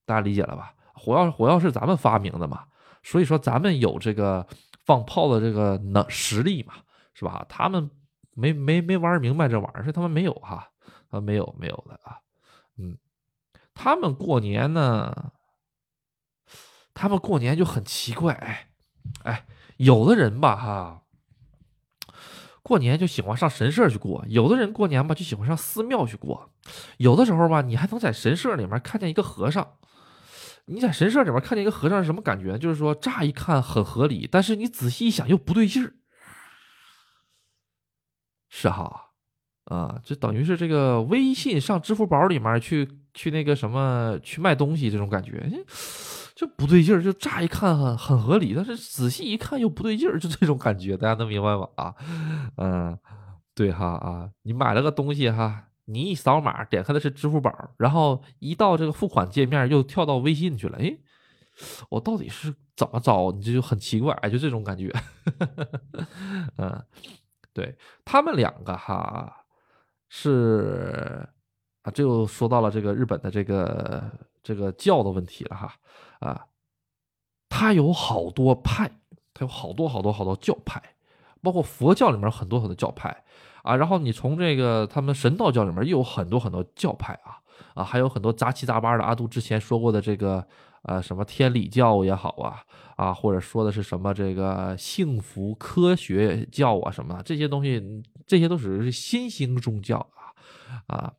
[0.06, 0.74] 大家理解了吧？
[0.94, 2.64] 火药火药是咱们发明的嘛，
[3.04, 4.46] 所以说咱们有这个
[4.86, 6.74] 放炮的这个能实力嘛，
[7.14, 7.46] 是吧？
[7.50, 7.90] 他们
[8.34, 10.70] 没没没玩明白这玩意儿，是他们没有哈，
[11.10, 12.20] 啊没有没有的啊，
[12.78, 12.98] 嗯，
[13.74, 15.32] 他们过年呢，
[16.94, 18.70] 他们过年就很奇怪，哎
[19.24, 19.46] 哎，
[19.78, 21.02] 有的人吧哈，
[22.64, 26.52] 过年就喜欢上神社去过，有的人过年吧就喜欢上寺庙去过，
[26.98, 29.78] 有的时候吧，你还能在神社里面看见一个和尚。
[30.72, 32.58] 你在神社里面看见一个和尚是什么感觉？
[32.58, 35.94] 就是说，乍一看很合理，但是你仔细一想又不对劲儿。
[38.50, 39.12] 是哈，
[39.66, 45.50] 啊，就等于是这个微信上支付宝里面去去那个什么去卖东西这种感觉，
[46.36, 47.02] 就不对劲儿。
[47.02, 51.68] 就乍一看很很合理，但是仔细一看又不对劲儿，就这种感觉，大家能明白吗？
[51.76, 51.94] 啊，
[52.58, 52.98] 嗯，
[53.54, 55.66] 对哈啊，你买了个东西哈。
[55.86, 60.78] 你一扫码，点开的是支付宝，然后一到这个付款界面，又跳到微信去了。
[60.80, 60.98] 哎，
[61.90, 63.32] 我到底是怎么着？
[63.32, 64.94] 你这就很奇怪，就这种感觉。
[66.58, 66.86] 嗯，
[67.52, 67.76] 对
[68.06, 69.46] 他们两个哈
[70.08, 71.28] 是
[71.82, 74.04] 啊，这又说到了这个日本的这个
[74.44, 75.74] 这个教的问题了哈
[76.20, 76.46] 啊，
[77.50, 78.90] 他有好多派，
[79.34, 80.82] 他有好多好多好多教派，
[81.42, 83.24] 包括佛教里面很多很多教派。
[83.64, 87.38] 啊，然后你从这个他们神道教里面又有很多很多教派啊
[87.76, 89.04] 啊，还有很多杂七杂八的。
[89.04, 90.46] 阿杜之前说过的这个
[90.84, 92.60] 呃什么天理教也好啊
[92.96, 97.82] 啊，或者说的是什么这个幸福科学教啊什么的这些东西，
[98.26, 101.14] 这些都属于是新兴宗教啊啊，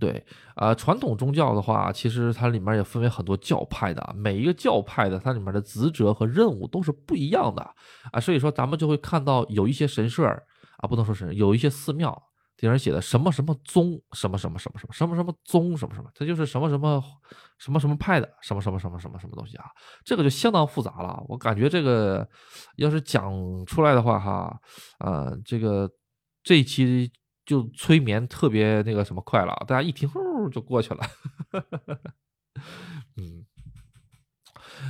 [0.00, 0.24] 对
[0.56, 7.62] 啊，传统宗教的话，其实它里面也分为很多教派的，每一个教派的它里面的职责和任务都是不一样的
[8.10, 10.42] 啊，所以说咱们就会看到有一些神社。
[10.78, 12.20] 啊，不能说是有一些寺庙
[12.56, 17.00] 顶上写的什么什么宗，什么什么什么什么什么什么宗，什么什么，它就是什么什么
[17.56, 19.66] 什么什么派的什么什么什么什么什么东西啊，
[20.04, 21.22] 这个就相当复杂了。
[21.28, 22.28] 我感觉这个
[22.76, 23.32] 要是讲
[23.64, 24.60] 出来的话，哈，
[24.98, 25.88] 呃，这个
[26.42, 27.08] 这一期
[27.46, 31.06] 就催眠特别那个什么快了，大家一听呼就过去了。
[33.16, 33.46] 嗯，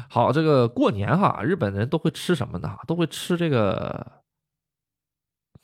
[0.08, 2.76] 好，这个过年哈，日本人都会吃什么呢？
[2.86, 4.22] 都会吃这个。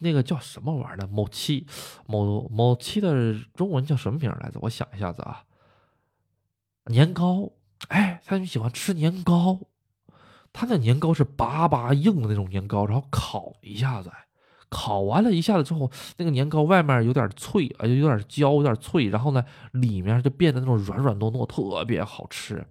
[0.04, 1.08] 那个叫什么玩意儿的？
[1.08, 1.66] 某七，
[2.06, 4.60] 某某七的中文叫什么名来着？
[4.62, 5.42] 我想一下子啊，
[6.84, 7.50] 年糕。
[7.88, 9.58] 哎，他们喜欢吃年糕，
[10.52, 14.10] 他那年糕是巴巴硬的那种年糕，然后烤一下子，
[14.70, 22.66] 烤完了一下子之后，那个年糕外面有点脆，啊，有点焦，有点脆，然后呢，里面就变得那种软软糯糯，特别好吃。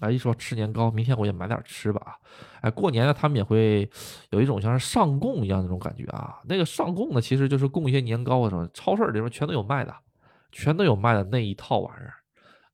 [0.00, 2.18] 啊，一说吃年糕，明天我也买点吃吧。
[2.60, 3.90] 哎，过年呢，他们也会
[4.30, 6.38] 有一种像是上供一样那种感觉啊。
[6.44, 9.94] 那个上供呢，其实就是供一些年糕啊什么，超市里面全都有卖的，
[10.52, 12.14] 全都有卖的那一套玩意儿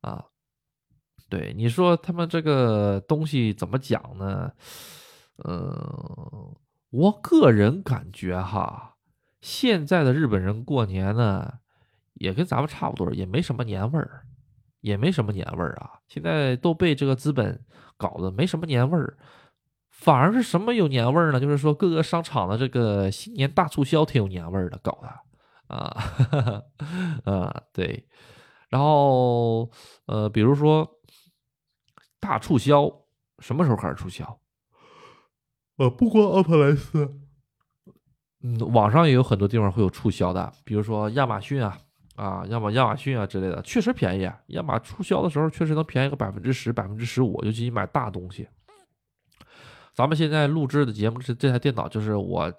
[0.00, 0.24] 啊。
[1.28, 4.50] 对，你说他们这个东西怎么讲呢？
[5.44, 6.54] 嗯，
[6.90, 8.96] 我个人感觉哈，
[9.40, 11.60] 现在的日本人过年呢，
[12.14, 14.26] 也跟咱们差不多，也没什么年味儿。
[14.82, 15.92] 也没什么年味儿啊！
[16.08, 17.64] 现在都被这个资本
[17.96, 19.16] 搞得没什么年味儿，
[19.88, 21.40] 反而是什么有年味儿呢？
[21.40, 25.08] 就是说各个商场的这个新年大促销挺有年味儿的，搞的
[25.74, 25.96] 啊，
[27.24, 28.08] 啊对，
[28.68, 29.70] 然后
[30.06, 30.98] 呃，比如说
[32.18, 32.92] 大促销
[33.38, 34.40] 什么时候开始促销？
[35.76, 37.20] 呃，不光奥特莱斯，
[38.42, 41.78] 嗯，网上也有很多地方会有促销的，比如说亚马逊啊。
[42.14, 44.30] 啊，要么亚马逊啊之类的，确实便宜。
[44.48, 48.48] 亚马促销的时候，确实能便宜个百分之十、百分之十五，尤其你买大东西。
[49.94, 52.52] 咱们现在录制的节目是这台电脑，就是我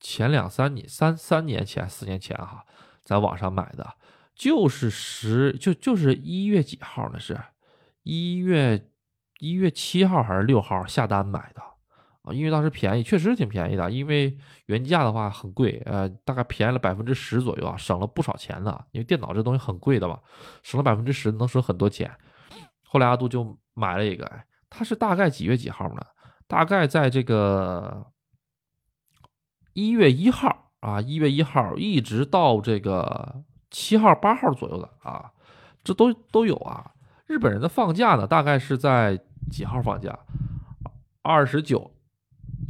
[0.00, 2.64] 前两三年、三三年前、四年前哈，
[3.02, 3.94] 在网上买的，
[4.34, 7.18] 就是十就就是一月几号呢？
[7.18, 7.40] 是
[8.02, 8.90] 一月
[9.38, 11.62] 一月七号还是六号下单买的？
[12.26, 13.88] 啊，因为当时便宜，确实挺便宜的。
[13.88, 18.78] 因为原价的话很贵，呃，大概便宜了百分之十左右啊，省了不少钱呢。
[18.90, 20.18] 因为电脑这东西很贵的嘛，
[20.64, 22.10] 省了百分之十能省很多钱。
[22.82, 24.28] 后来阿杜就买了一个，
[24.68, 26.00] 它是大概几月几号呢？
[26.48, 28.06] 大概在这个
[29.72, 35.30] 一月一号啊，一月一号一直到这个七号八号左右的啊，
[35.84, 36.92] 这都都有啊。
[37.26, 39.20] 日本人的放假呢，大概是在
[39.50, 40.18] 几号放假？
[41.22, 41.92] 二十九。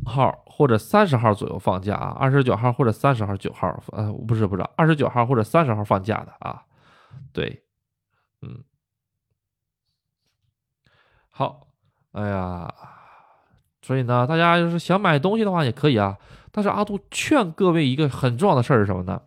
[0.06, 6.62] 号或者三十号左右放假啊，二十九号或者三十号九号，呃，不是不是，二十九号或者三十号放假的啊，
[7.32, 7.64] 对，
[8.40, 8.62] 嗯，
[11.28, 11.66] 好，
[12.12, 12.72] 哎呀，
[13.82, 16.16] 所以呢，大家就是想买东西的话也可以啊，
[16.50, 19.20] 但是阿杜劝各位一个很重要的事儿是什么呢？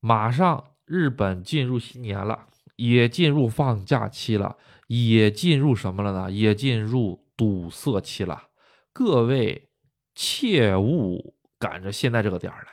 [0.00, 4.56] 马上日本进入新年了，也进入放假期了，
[4.88, 6.30] 也进入什么了呢？
[6.30, 8.49] 也进入堵塞期了。
[8.92, 9.70] 各位
[10.14, 12.70] 切勿赶着现在这个点儿来，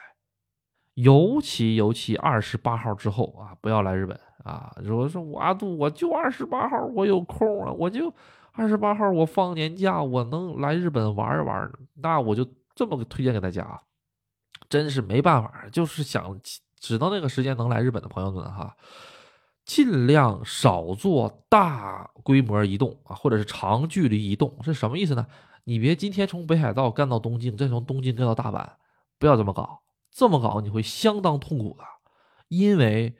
[0.95, 4.73] 尤其尤其二十八号之后啊，不要来日本啊！
[4.81, 8.13] 如果说我阿杜我就二十八号我有空啊，我就
[8.53, 13.81] 二十八号我放年假，我能来日本玩一玩，那我就这么个推荐给大家啊！
[14.69, 16.39] 真是没办法，就是想
[16.79, 18.75] 只能那个时间能来日本的朋友们哈，
[19.65, 25.27] 尽量少做大规模移动啊，或者是长距离移动，是什么意思呢？
[25.67, 28.65] 你别今天从北海道干到东京，再从东京干到大阪，
[29.19, 31.83] 不要这么搞，这么搞你会相当痛苦的，
[32.47, 33.17] 因为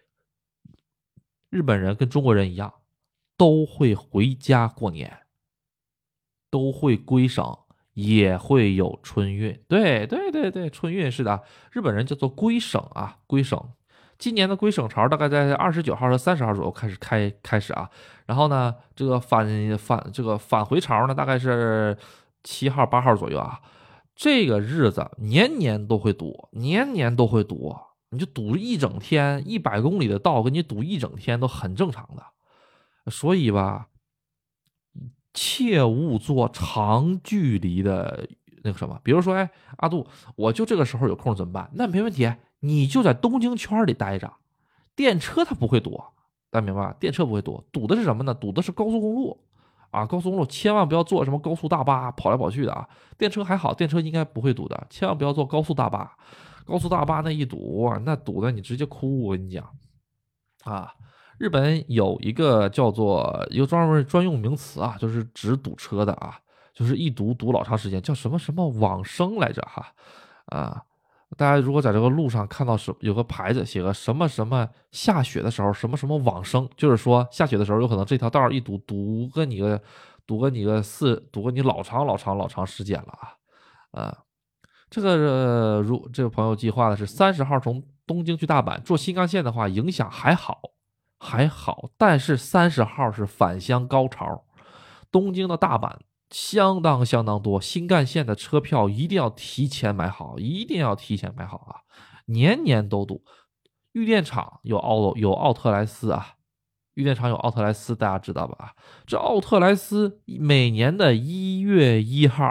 [1.49, 2.73] 日本人跟中国人一样，
[3.35, 5.23] 都会回家过年，
[6.49, 7.43] 都会归省，
[7.95, 9.61] 也会有春运。
[9.67, 11.43] 对对对对，春运是的，
[11.73, 13.61] 日本人叫做归省啊，归省。
[14.17, 17.89] 今年的归省潮大概在二十九号和三十号左右开始开开始啊，
[18.25, 21.97] 然后呢，这个返返这个返回潮呢，大概是。
[22.47, 23.59] 七号八号左右啊，
[24.15, 27.75] 这个日子年年都会堵，年年都会堵，
[28.09, 33.11] 你就堵一整天，一百公里的道给你堵一整天都很正常的。
[33.11, 33.89] 所以吧，
[35.33, 38.25] 切勿做长距离的
[38.63, 41.69] 那个什么，比如说，哎，阿杜，我就这个时候有空怎么办？
[41.73, 42.31] 那没问题，
[42.61, 44.33] 你就在东京圈里待着，
[44.95, 46.01] 电车它不会堵，
[46.49, 46.95] 大家明白？
[46.97, 48.33] 电车不会堵，堵的是什么呢？
[48.33, 49.37] 堵的是高速公路。
[49.97, 52.87] 啊，高速公路千万不要坐什么高速大巴跑来跑去的啊！
[53.17, 56.15] 电车还好，电车应该不会堵的，千万不要坐高速大巴。
[56.65, 59.23] 高速大巴那一堵，那堵的你直接哭！
[59.23, 59.65] 我跟你讲，
[60.65, 60.93] 啊，
[61.39, 66.37] 日本有一个叫做一个专门专用名词啊，就是指堵车的啊，
[66.73, 69.87] 就是一堵堵老长时间，叫什么什么往生来着哈，
[70.47, 70.83] 啊。
[71.35, 79.81] 大家如果在这个路上看到什有个牌子写个什么什么下雪的时候什么什么往生，就是说下雪的时候有可能这条道一堵堵个你个
[80.25, 83.35] 堵个你个四堵个你老长老长老长时间了啊
[83.91, 84.17] 啊！
[84.89, 90.61] 这个如这个朋友计划的是三十号从东京去大阪坐新干线的话，影响还好
[91.19, 94.45] 还好，但是三十号是返乡高潮，
[95.11, 95.93] 东京的大阪。
[96.29, 101.81] 相当相当多，新干线的车票一定要提前买好，一定要提前买好啊！
[102.25, 103.23] 年年都堵。
[103.93, 106.35] 玉电厂有奥有奥特莱斯啊，
[106.93, 108.73] 玉电厂有奥特莱斯，大家知道吧？
[109.05, 112.45] 这奥特莱斯每年的一月一号，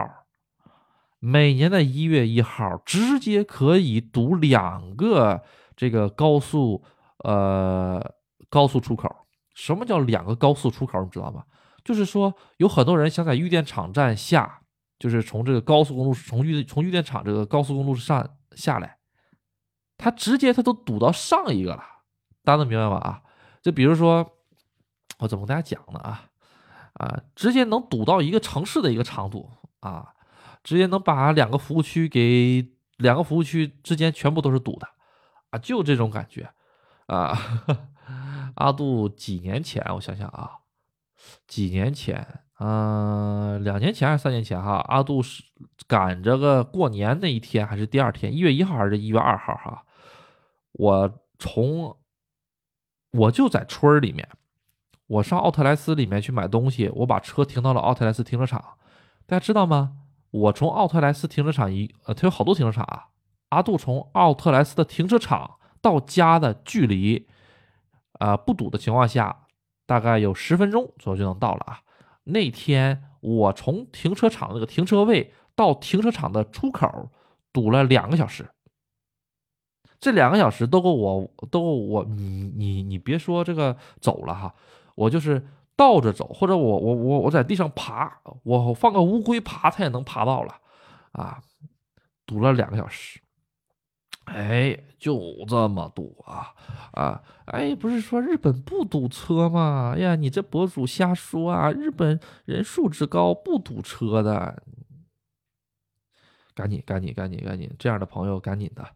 [1.19, 5.43] 每年的一月一号直接可以堵两个
[5.77, 6.83] 这个高速
[7.19, 8.03] 呃
[8.49, 9.09] 高速出口。
[9.55, 11.03] 什么叫两个高速出口？
[11.05, 11.45] 你知道吗？
[11.87, 14.63] 就是说，有很多人想在玉电厂站下，
[14.99, 18.99] 就是从这个高速公路，从玉从玉电厂这个高速公路上下来，
[19.97, 21.85] 他直接他都堵到上一个了，
[22.43, 22.97] 大家能明白吗？
[22.97, 23.23] 啊，
[23.63, 24.33] 就比如说，
[25.21, 26.01] 我怎么跟大家讲呢？
[26.01, 26.25] 啊
[26.95, 30.13] 啊，直接能堵到一个城市的一个长度啊，
[30.65, 34.89] 直接能把两个服务区给两个服务区之间全部都是堵的
[35.51, 36.51] 啊，就这种感觉
[37.07, 37.39] 啊。
[38.57, 40.66] 阿杜几年前，我想想啊。
[41.47, 42.27] 几年前，
[42.59, 45.43] 嗯，两年前还是三年前哈，阿杜是
[45.87, 49.85] 赶着个过年那一天还是第二天，一月一号还是一月二号哈，
[50.73, 51.97] 我从
[53.13, 54.29] 我就在村儿里面，
[55.07, 58.63] 我上奥特莱斯里面去买东西，我把车停到了奥特莱斯停车场，
[59.27, 59.99] 大家知道吗？
[60.31, 63.09] 我从奥特莱斯停车场一呃，它有好多停车场啊，
[63.51, 67.29] 阿杜从奥特莱斯的停车场到家的距离，
[68.19, 69.46] 啊，不堵的情况下。
[69.87, 71.81] 大概有十分钟左右就能到了啊！
[72.25, 77.09] 那天我从停车场那个停车位到停车场的出口
[77.53, 78.51] 堵了两个小时，
[80.01, 84.55] 这两个小时都够我都够我你你你别说这个走了哈，
[84.97, 90.55] 我就是倒着走，或者我我我我在地上爬，我放个乌龟爬它也能爬到了
[91.13, 91.41] 啊！
[92.27, 93.21] 堵了两个小时。
[94.37, 95.19] 哎，就
[95.49, 96.53] 这么堵啊
[96.93, 97.23] 啊！
[97.47, 99.95] 哎，不是说日本不堵车吗？
[99.97, 101.73] 哎呀，你这博主瞎说啊！
[101.73, 104.63] 日本人素质高，不堵车的。
[106.55, 107.71] 赶紧，赶紧，赶紧，赶紧！
[107.79, 108.87] 这样的朋友赶紧的，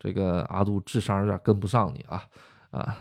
[0.00, 2.24] 这个阿杜智商有点跟不上你啊
[2.70, 2.96] 啊！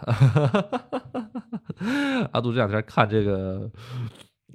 [2.31, 3.67] 阿杜这两天看这个，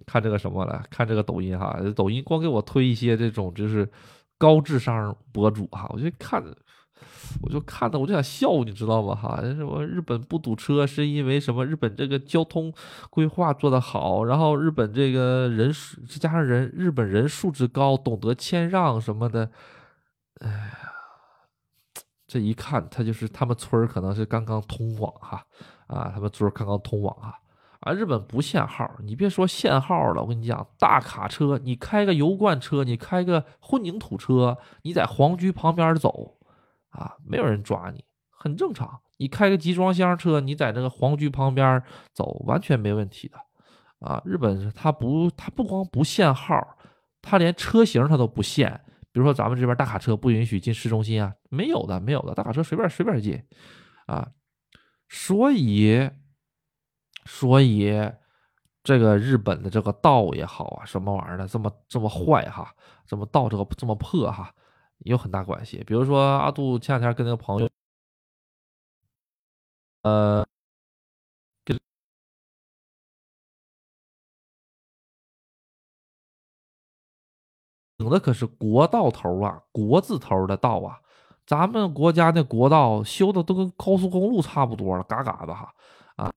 [0.07, 0.81] 看这个什么了？
[0.89, 3.91] 看这个抖音哈，抖音光给我推一些这种就是
[4.39, 6.41] 高智商博主哈，我就看。
[7.43, 9.15] 我就看的，我就想笑，你知道吗？
[9.15, 11.65] 哈，什么日本不堵车是因为什么？
[11.65, 12.73] 日本这个交通
[13.09, 15.73] 规划做得好，然后日本这个人
[16.09, 19.51] 再加上人日本人素质高，懂得谦让什么的，
[20.41, 20.79] 哎呀，
[22.27, 25.45] 这一看他就是他们村儿可能是刚刚通网哈，
[25.87, 27.39] 啊，他们村儿刚刚通网哈，
[27.81, 36.37] 啊，日本不限号，你别说限号了，我跟你讲，大卡车，你开个油罐车，你开个混凝土车，你在皇居旁边走，
[36.93, 39.01] 啊，没有人抓你，很正常。
[39.19, 41.83] 你开个集装箱车，你在那个皇居旁边
[42.15, 43.37] 走，完全没问题的，
[44.01, 46.77] 啊，日本它不，它不光不限号，
[47.21, 48.81] 它连车型它都不限。
[49.13, 53.41] 比如说咱们这边大卡车不允许进市中心啊，没有的，没有的，大卡车随便随便进，
[54.07, 54.27] 啊，
[55.09, 56.11] 所以，
[57.27, 57.93] 所以
[58.83, 62.75] 这个日本的这个道也好啊，什么玩意儿的这么这么坏哈，
[63.07, 64.53] 这么道这个这么破哈，
[65.05, 65.83] 有很大关系。
[65.85, 67.69] 比如说阿杜前两天跟那个朋友。
[70.03, 70.45] 呃，
[77.97, 81.01] 顶的可是国道头啊，国字头的道啊，
[81.47, 85.73] 咱们国家那国道修的都跟高速公路差不多了，嘎嘎的哈
[86.17, 86.33] 啊，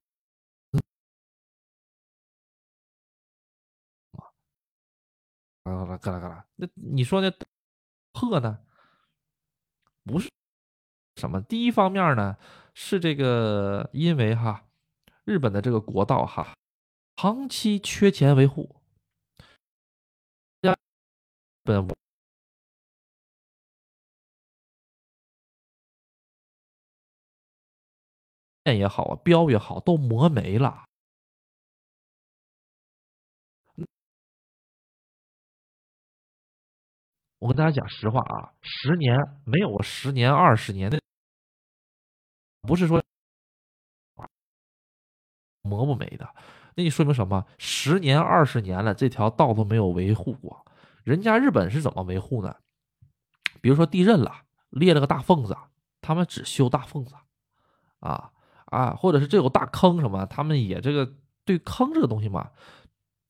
[5.64, 7.28] 啊啦嘎啦嘎啦，那你说那
[8.16, 8.58] 破呢？
[10.04, 10.30] 不是
[11.16, 11.42] 什么？
[11.42, 12.38] 第一方面呢？
[12.72, 14.64] 是这个，因为哈，
[15.24, 16.54] 日本的这个国道哈，
[17.16, 18.76] 长期缺钱维护，
[21.62, 21.86] 本
[28.64, 30.84] 线也好啊，标也好，都磨没了。
[37.46, 41.00] 我跟大家讲实话啊，十年没有十年二十年的。
[42.62, 43.00] 不是说
[45.62, 46.28] 磨不没的，
[46.74, 47.46] 那你说明什么？
[47.56, 50.66] 十年二十年了，这条道都没有维护过。
[51.04, 52.56] 人家日本是怎么维护呢？
[53.60, 55.56] 比如说地震了，裂了个大缝子，
[56.00, 57.14] 他们只修大缝子，
[58.00, 58.32] 啊
[58.64, 62.50] 啊，或者是这有大坑什么，他们也这个对坑这个东西嘛，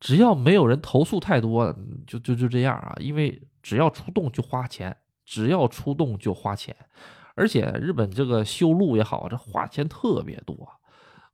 [0.01, 1.75] 只要没有人投诉太多，
[2.07, 2.95] 就就就这样啊。
[3.01, 6.75] 因为只要出动就花钱，只要出动就花钱。
[7.35, 10.69] 而且日本这个修路也好，这花钱特别多，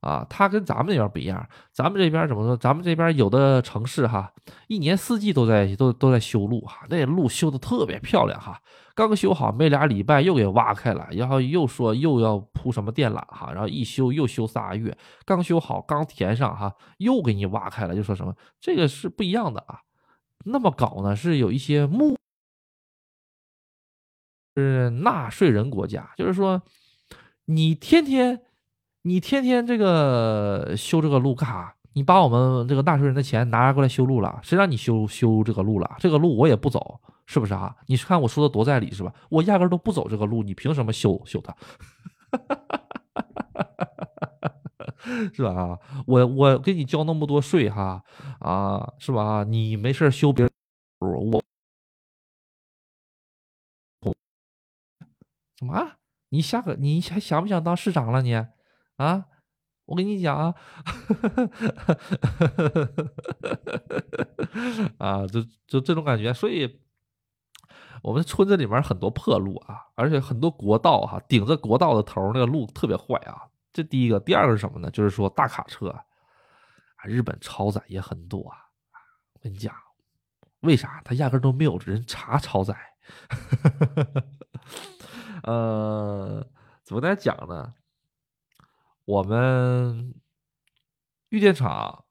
[0.03, 1.47] 啊，它跟咱们那边不一样。
[1.71, 2.55] 咱们这边怎么说？
[2.57, 4.31] 咱们这边有的城市哈，
[4.67, 8.61] 一年四季都在都都在修路哈，那路修的特别漂亮哈。
[8.93, 14.95] 刚修好没俩礼拜又给挖开了，然后又说又要铺什么电缆哈，然后一修又修仨月。
[15.25, 19.79] 刚修好刚填上哈，又给你挖开了，就说什么这个是不一样的啊。
[20.45, 22.15] 那么搞呢，是有一些木。
[24.55, 26.61] 是纳税人国家，就是说，
[27.45, 28.39] 你天天，
[29.03, 31.75] 你天天这个修这个路干啥？
[31.95, 35.95] 你把我们这个纳税人的钱拿过来修路了，谁让你修修这个路了？
[35.99, 37.75] 这个路我也不走，是不是啊？
[37.87, 39.13] 你看我说的多在理是吧？
[39.29, 41.53] 我压根都不走这个路，你凭什么修修它？
[45.33, 45.77] 是吧？
[46.07, 48.01] 我我给你交那么多税哈
[48.39, 49.43] 啊，是吧？
[49.43, 50.51] 你没事修别人
[50.99, 51.43] 路，我。
[55.59, 55.91] 什么？
[56.29, 58.21] 你下个你还想不想当市长了？
[58.21, 58.33] 你
[58.97, 59.25] 啊，
[59.85, 60.53] 我跟你讲啊，
[64.97, 66.33] 啊，就就这种感觉。
[66.33, 66.79] 所以，
[68.01, 73.49] 我们村子里面很多破路啊，而且很多国道哈，顶着国道的头那个路特别坏啊。
[73.73, 74.91] 这第一个，第二个是什么呢？
[74.91, 76.03] 就是说大卡车啊，
[77.05, 78.57] 日本超载也很多啊。
[79.33, 79.73] 我跟你讲，
[80.61, 81.01] 为啥？
[81.03, 82.77] 他压根都没有人查超载。
[85.43, 86.47] 呃，
[86.83, 87.73] 怎么来讲呢？
[89.05, 90.13] 我们
[91.29, 92.05] 玉电厂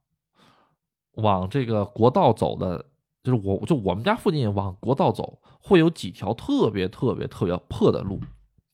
[1.13, 2.87] 往这个国道走的，
[3.23, 8.21] 就是我就我们家附近往国道走，会有几条特别特别特别破的路，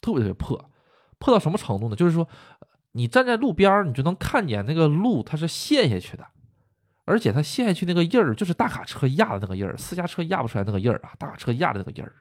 [0.00, 0.70] 特别特别破，
[1.18, 1.96] 破到什么程度呢？
[1.96, 2.28] 就是说，
[2.92, 6.26] 你站在路边你就能看见那个路它是陷下去的，
[7.04, 12.12] 而且它陷下去那个印儿，就是大卡车压的那个印儿，私家车压不出来那个印儿啊，大卡车压的那个印儿，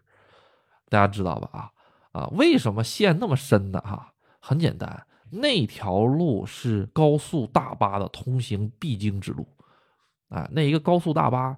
[0.89, 1.49] 大家知道吧？
[1.53, 1.71] 啊。
[2.13, 3.79] 啊，为什么陷那么深呢？
[3.81, 9.47] 哈，很简单，那条路是高速大巴的通行必经之路，
[10.29, 11.57] 啊，那一个高速大巴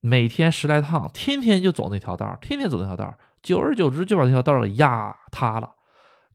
[0.00, 5.70] 每天十来趟，天天就走那条道天天走那条道久而久之就把那条道给压塌了，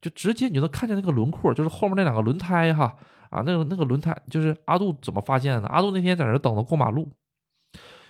[0.02, 2.96] 就直接你就能看见那个轮廓，就是后面那两个轮胎哈，
[3.30, 5.68] 啊，那个那个轮胎就是阿杜怎么发现的？
[5.68, 7.12] 阿杜那天在那等着过马路，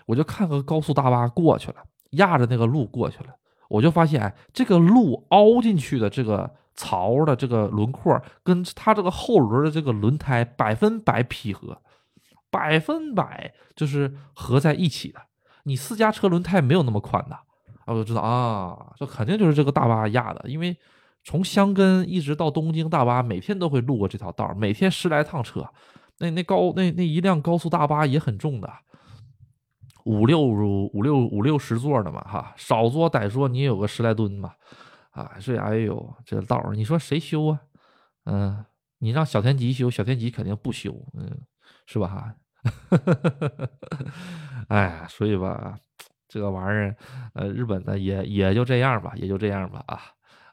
[0.06, 1.78] 我就看个高速大巴过去了，
[2.12, 3.36] 压着那个路过去了。
[3.68, 11.82] 我就发现，这个路凹进去的这个槽的这个轮廓，跟它这个后轮的这个轮胎百分百匹合，
[12.50, 15.20] 百分百就是合在一起的。
[15.64, 17.36] 你私家车轮胎没有那么宽的
[17.86, 20.78] 啊，我就知道啊，这肯定就是这个大巴压的，因为
[21.24, 25.68] 从香根一直到东京，大巴每天都会路过这条道，每天十来趟车，
[26.20, 28.72] 那那高那那一辆高速大巴也很重的，
[30.04, 34.52] 五六五六五六十座的嘛，哈，少说歹说你也有个十来吨嘛，
[35.16, 37.62] 啊，所以哎呦，这道你说谁修啊？
[38.26, 38.66] 嗯，
[39.00, 41.42] 你让小天吉修，小天吉肯定不修，嗯，
[41.86, 42.08] 是吧？
[42.08, 42.36] 哈，
[44.70, 45.80] 哎，所以吧。
[46.28, 46.98] 这个玩意儿，
[47.34, 50.02] 呃，日本呢也也就这样吧，也就这样吧啊，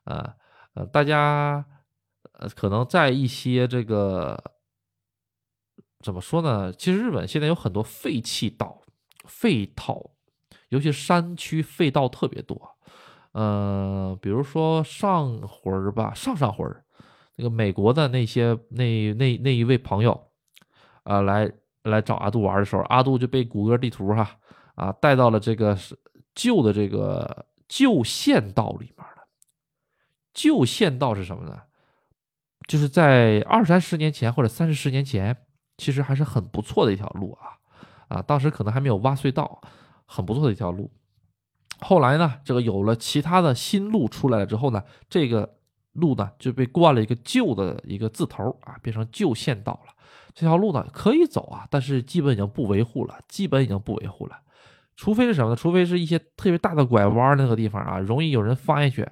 [0.04, 0.34] 呃
[0.74, 1.64] 呃，大家
[2.34, 4.40] 呃可能在一些这个
[5.98, 6.72] 怎么说呢？
[6.72, 8.82] 其实日本现在有很多废弃道、
[9.24, 10.12] 废道，
[10.68, 12.76] 尤其山区废道特别多。
[13.32, 16.84] 呃，比如说上回儿吧，上上回儿，
[17.36, 20.28] 那个美国的那些那那那一位朋友
[21.02, 21.50] 啊，来
[21.82, 24.38] 来找阿杜玩的时候，阿杜就被谷歌地图哈。
[24.74, 25.76] 啊，带到了这个
[26.34, 29.28] 旧的这个旧县道里面了。
[30.32, 31.60] 旧县道是什么呢？
[32.66, 35.36] 就是在二三十年前或者三四十年前，
[35.76, 37.58] 其实还是很不错的一条路啊
[38.08, 39.60] 啊，当时可能还没有挖隧道，
[40.06, 40.90] 很不错的一条路。
[41.82, 45.56] 后来呢，这个有了其他的新路出来了之后呢，这个
[45.92, 49.92] 路呢就被冠了一个旧的一个字头啊，变成旧县道了。
[50.34, 54.38] 这条路呢可以走啊，但是基本已经不维护了，基本已经不维护了。
[54.96, 55.56] 除非是什么呢？
[55.56, 59.10] 除非是一些特别大的拐弯那个地方啊，容易有人翻下去，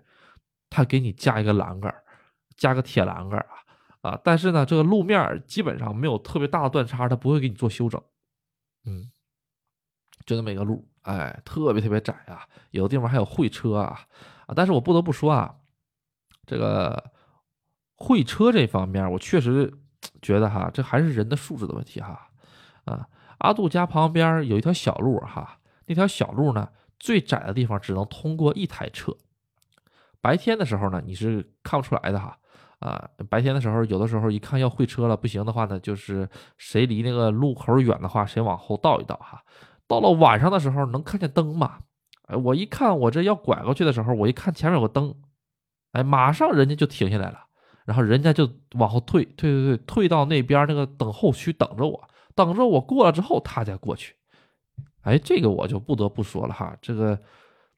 [0.69, 1.95] 他给你加一个栏杆
[2.57, 4.21] 加个铁栏杆啊啊！
[4.23, 8.01] 但是呢，这个路面基本上没有特别大的断差，他不会给你做修整。
[8.85, 9.11] 嗯，
[10.27, 14.01] 就那么一个路，哎，特别特别窄啊，有的地方还有会车啊
[14.47, 14.53] 啊！
[14.55, 15.55] 但是我不得不说啊，
[16.47, 17.13] 这个
[17.95, 19.73] 会车这方面，我确实
[20.21, 22.29] 觉得哈，这还是人的素质的问题哈
[22.85, 23.09] 啊！
[23.39, 25.59] 阿杜家旁边有一条小路哈。
[25.87, 29.17] 那条小路呢，最窄的地方只能通过一台车。
[30.21, 32.37] 白天的时候呢，你是看不出来的哈。
[32.81, 39.43] 啊，白天的时候，有的时候一看要会车了，不行的话呢，就是谁离那个路口远的话，谁往后倒一倒哈。
[39.91, 41.81] 到了晚上的时候，能看见灯吗？
[42.29, 45.13] 哎，我一看，我这要拐过去的时候，我一看前面有个灯，
[45.91, 47.41] 哎，马上人家就停下来了，
[47.85, 54.15] 然后人家就往后退，退退退，退到那边那个等候区等着我，等着我过了之后，他再过去。
[55.01, 57.21] 哎，这个我就不得不说了哈，这个，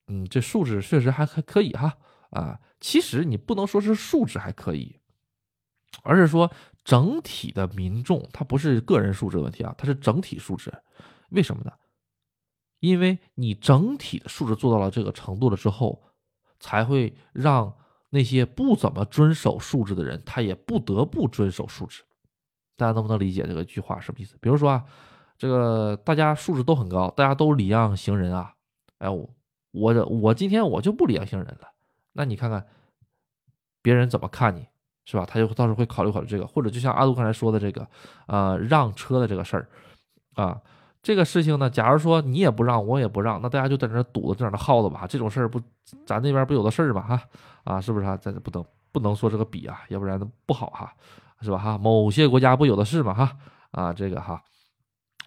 [0.09, 1.97] 嗯，这素质确实还还可以哈
[2.29, 2.61] 啊。
[2.79, 5.01] 其实你不能说是素质还可以，
[6.03, 6.53] 而是说
[6.85, 10.71] 整体的民众，他不是个人素质问题啊，他是整体素质。
[11.31, 11.73] 为什么呢？
[12.83, 16.03] 因为你整体的素质做到了这个程度了之后，
[16.61, 17.73] 才会让
[18.11, 22.03] 那些不怎么遵守素质的人，他也不得不遵守素质。
[22.77, 24.37] 大家能不能理解这个句话什么意思？
[24.41, 24.85] 比如说啊。
[25.39, 28.55] 这个大家素质都很高，大家都礼让行人啊！
[28.99, 29.29] 哎，我
[29.73, 31.69] 我我今天我就不礼让行人了，
[32.13, 32.65] 那你看看
[33.81, 34.69] 别人怎么看你，
[35.05, 35.27] 是吧？
[35.27, 37.85] 他就到时候会考虑考虑这个，或者就像阿杜刚才说的这个，
[38.29, 39.69] 呃，让车的这个事儿
[40.35, 40.61] 啊，
[41.03, 45.05] 这个事情呢，假如说你也不让，我也不让，那大家就在那堵着，在那耗着吧。
[45.09, 45.61] 这种事儿不，
[46.07, 47.03] 咱那边不有的事儿吗？
[47.03, 47.21] 哈
[47.65, 48.17] 啊，是不是啊？
[48.17, 50.93] 咱不能不能说这个比啊，要不然不好哈，
[51.41, 51.59] 是吧？
[51.59, 53.13] 哈，某些国家不有的是吗？
[53.13, 53.37] 哈
[53.73, 54.41] 啊，这个哈。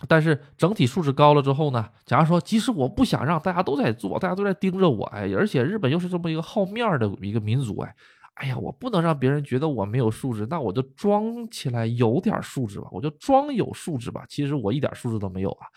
[0.07, 1.89] 但是整体素质高了之后呢？
[2.05, 7.95] 假如说，即使我不想让大家都在做，大家都在盯着我，哎，而且日本又是这么一个好面的一个民族，哎，
[8.35, 14.25] 哎呀，我不能让别人觉得我没有素质，那我就装起来有点素质吧，我就装有素质吧。
[14.27, 15.67] 其实我一点素质都没有啊，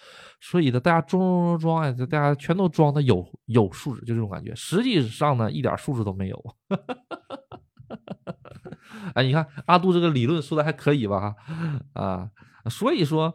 [0.40, 4.54] 所以呢，大家装装装哎，大家全都装的有有素质，就这种感觉。
[4.54, 6.44] 实际上呢，一点素质都没有。
[9.14, 11.34] 哎，你看阿杜这个理论说的还可以吧？
[11.94, 12.28] 啊，
[12.70, 13.34] 所以说。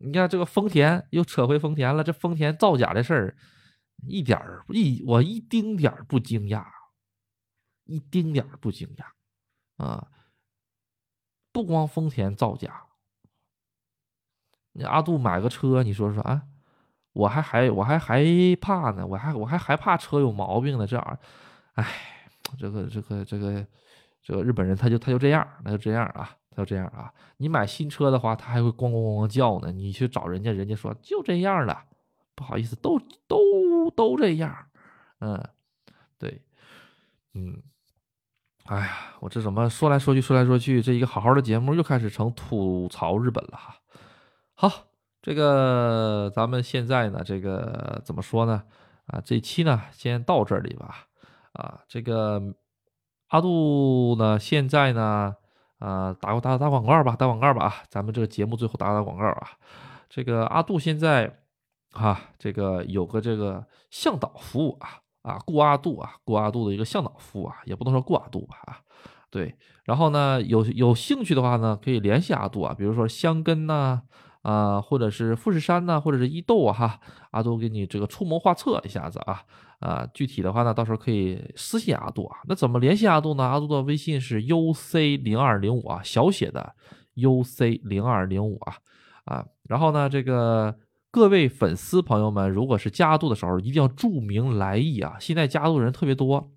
[0.00, 3.36] 你看这个丰田又扯回丰田了，这丰田造假的事儿，
[4.06, 6.62] 一点儿一我一丁点儿不惊讶，
[7.88, 10.06] 一丁点儿不惊讶啊！
[11.50, 12.84] 不光丰田造假，
[14.72, 16.42] 你阿杜买个车，你说说啊，
[17.12, 18.22] 我还还我还害
[18.60, 21.18] 怕呢，我还我还害怕车有毛病呢，这样，
[21.72, 23.66] 哎，这个这个这个
[24.22, 26.36] 这个日本人他就他就这样，那就这样啊。
[26.50, 27.14] 他就这样啊！
[27.36, 29.70] 你买新车的话，他还会咣咣咣叫呢。
[29.70, 31.84] 你去找人家，人家说就这样了，
[32.34, 34.66] 不好意思，都都都这样。
[35.20, 35.40] 嗯，
[36.18, 36.42] 对，
[37.34, 37.62] 嗯，
[38.68, 43.74] 哎呀，我这怎么说来说去说来说去，这一个好好的节目又开始成吐槽日本了哈。
[44.54, 44.70] 好，
[45.22, 48.62] 这个咱们现在呢，这个怎么说呢？
[49.06, 51.06] 啊，这期呢先到这里吧。
[51.52, 52.42] 啊，这个
[53.28, 55.34] 阿杜呢，现在呢。
[55.78, 57.74] 啊，打个打打广告吧，打广告吧啊！
[57.88, 59.50] 咱们这个节目最后打打广告啊。
[60.08, 61.38] 这个阿杜现在
[61.92, 68.78] 啊，这个有个这个向导服务啊啊，顾阿杜啊，顾阿杜的一个向导服务啊，也不能说顾阿杜吧啊，
[69.30, 69.56] 对。
[69.84, 74.02] 然后呢，有有兴趣的话呢，可以联系阿杜啊，比如说香根呐，
[74.42, 77.00] 啊，或者是富士山呐，或者是伊豆啊，哈，
[77.30, 79.42] 阿杜给你这个出谋划策一下子啊，
[79.80, 82.38] 啊，具体的话呢，到时候可以私信阿杜啊。
[82.46, 83.44] 那怎么联系阿杜呢？
[83.44, 86.74] 阿杜的微信是 uc 零二零五啊，小写的
[87.16, 88.76] uc 零二零五啊，
[89.24, 90.74] 啊，然后呢，这个
[91.10, 96.50] 各位粉丝朋友们，如果是加阿杜的时候，一定要注明来意啊，现在加阿杜人特别多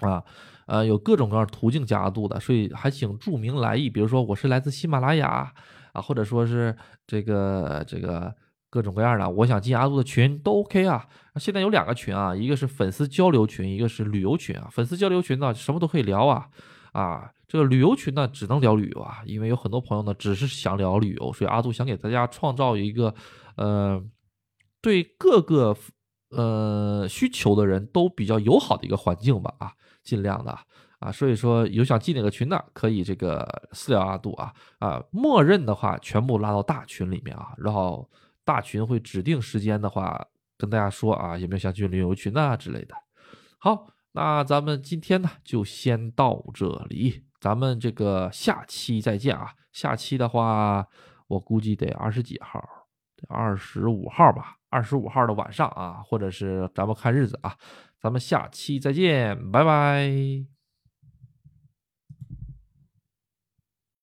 [0.00, 0.22] 啊。
[0.66, 5.52] 呃，有各种各样途径加度的，所以还请注明来意，比如说我是来自喜马拉雅
[5.92, 8.32] 啊，或者说是这个这个
[8.70, 11.06] 各种各样的，我想进阿杜的群都 OK 啊。
[11.36, 14.68] 现在有两个群啊，一个是粉丝交流群，一个是旅游群啊。
[14.70, 16.48] 粉丝交流群呢，什么都可以聊啊
[16.92, 17.32] 啊。
[17.48, 23.14] 这个旅游群呢，只能聊旅游啊，因为有很多朋友呢，只是想聊旅游，所以阿杜想给大家创造一个
[23.58, 24.02] 呃，
[24.80, 25.76] 对各个
[26.30, 29.72] 呃需求的人都比较友好的一个环境吧啊。
[30.02, 30.58] 尽量的
[31.00, 38.08] 啊，所以说有想进哪个群的，可以这个私聊阿杜啊啊，默认的话全部拉到大群里面啊，然后
[38.42, 42.94] 大群会指定时间的话跟大家说啊，有没有想进旅游群啊之类的。
[43.58, 49.52] 好，那咱们今天呢就先到这里，咱们这个下期再见啊。
[49.72, 50.86] 下期的话，
[51.26, 52.66] 我估计得二十几号，
[53.28, 57.56] 二十五号吧，二十五号的晚上啊，或者是咱们看日子啊。
[58.00, 60.57] 咱们下期再见，拜拜。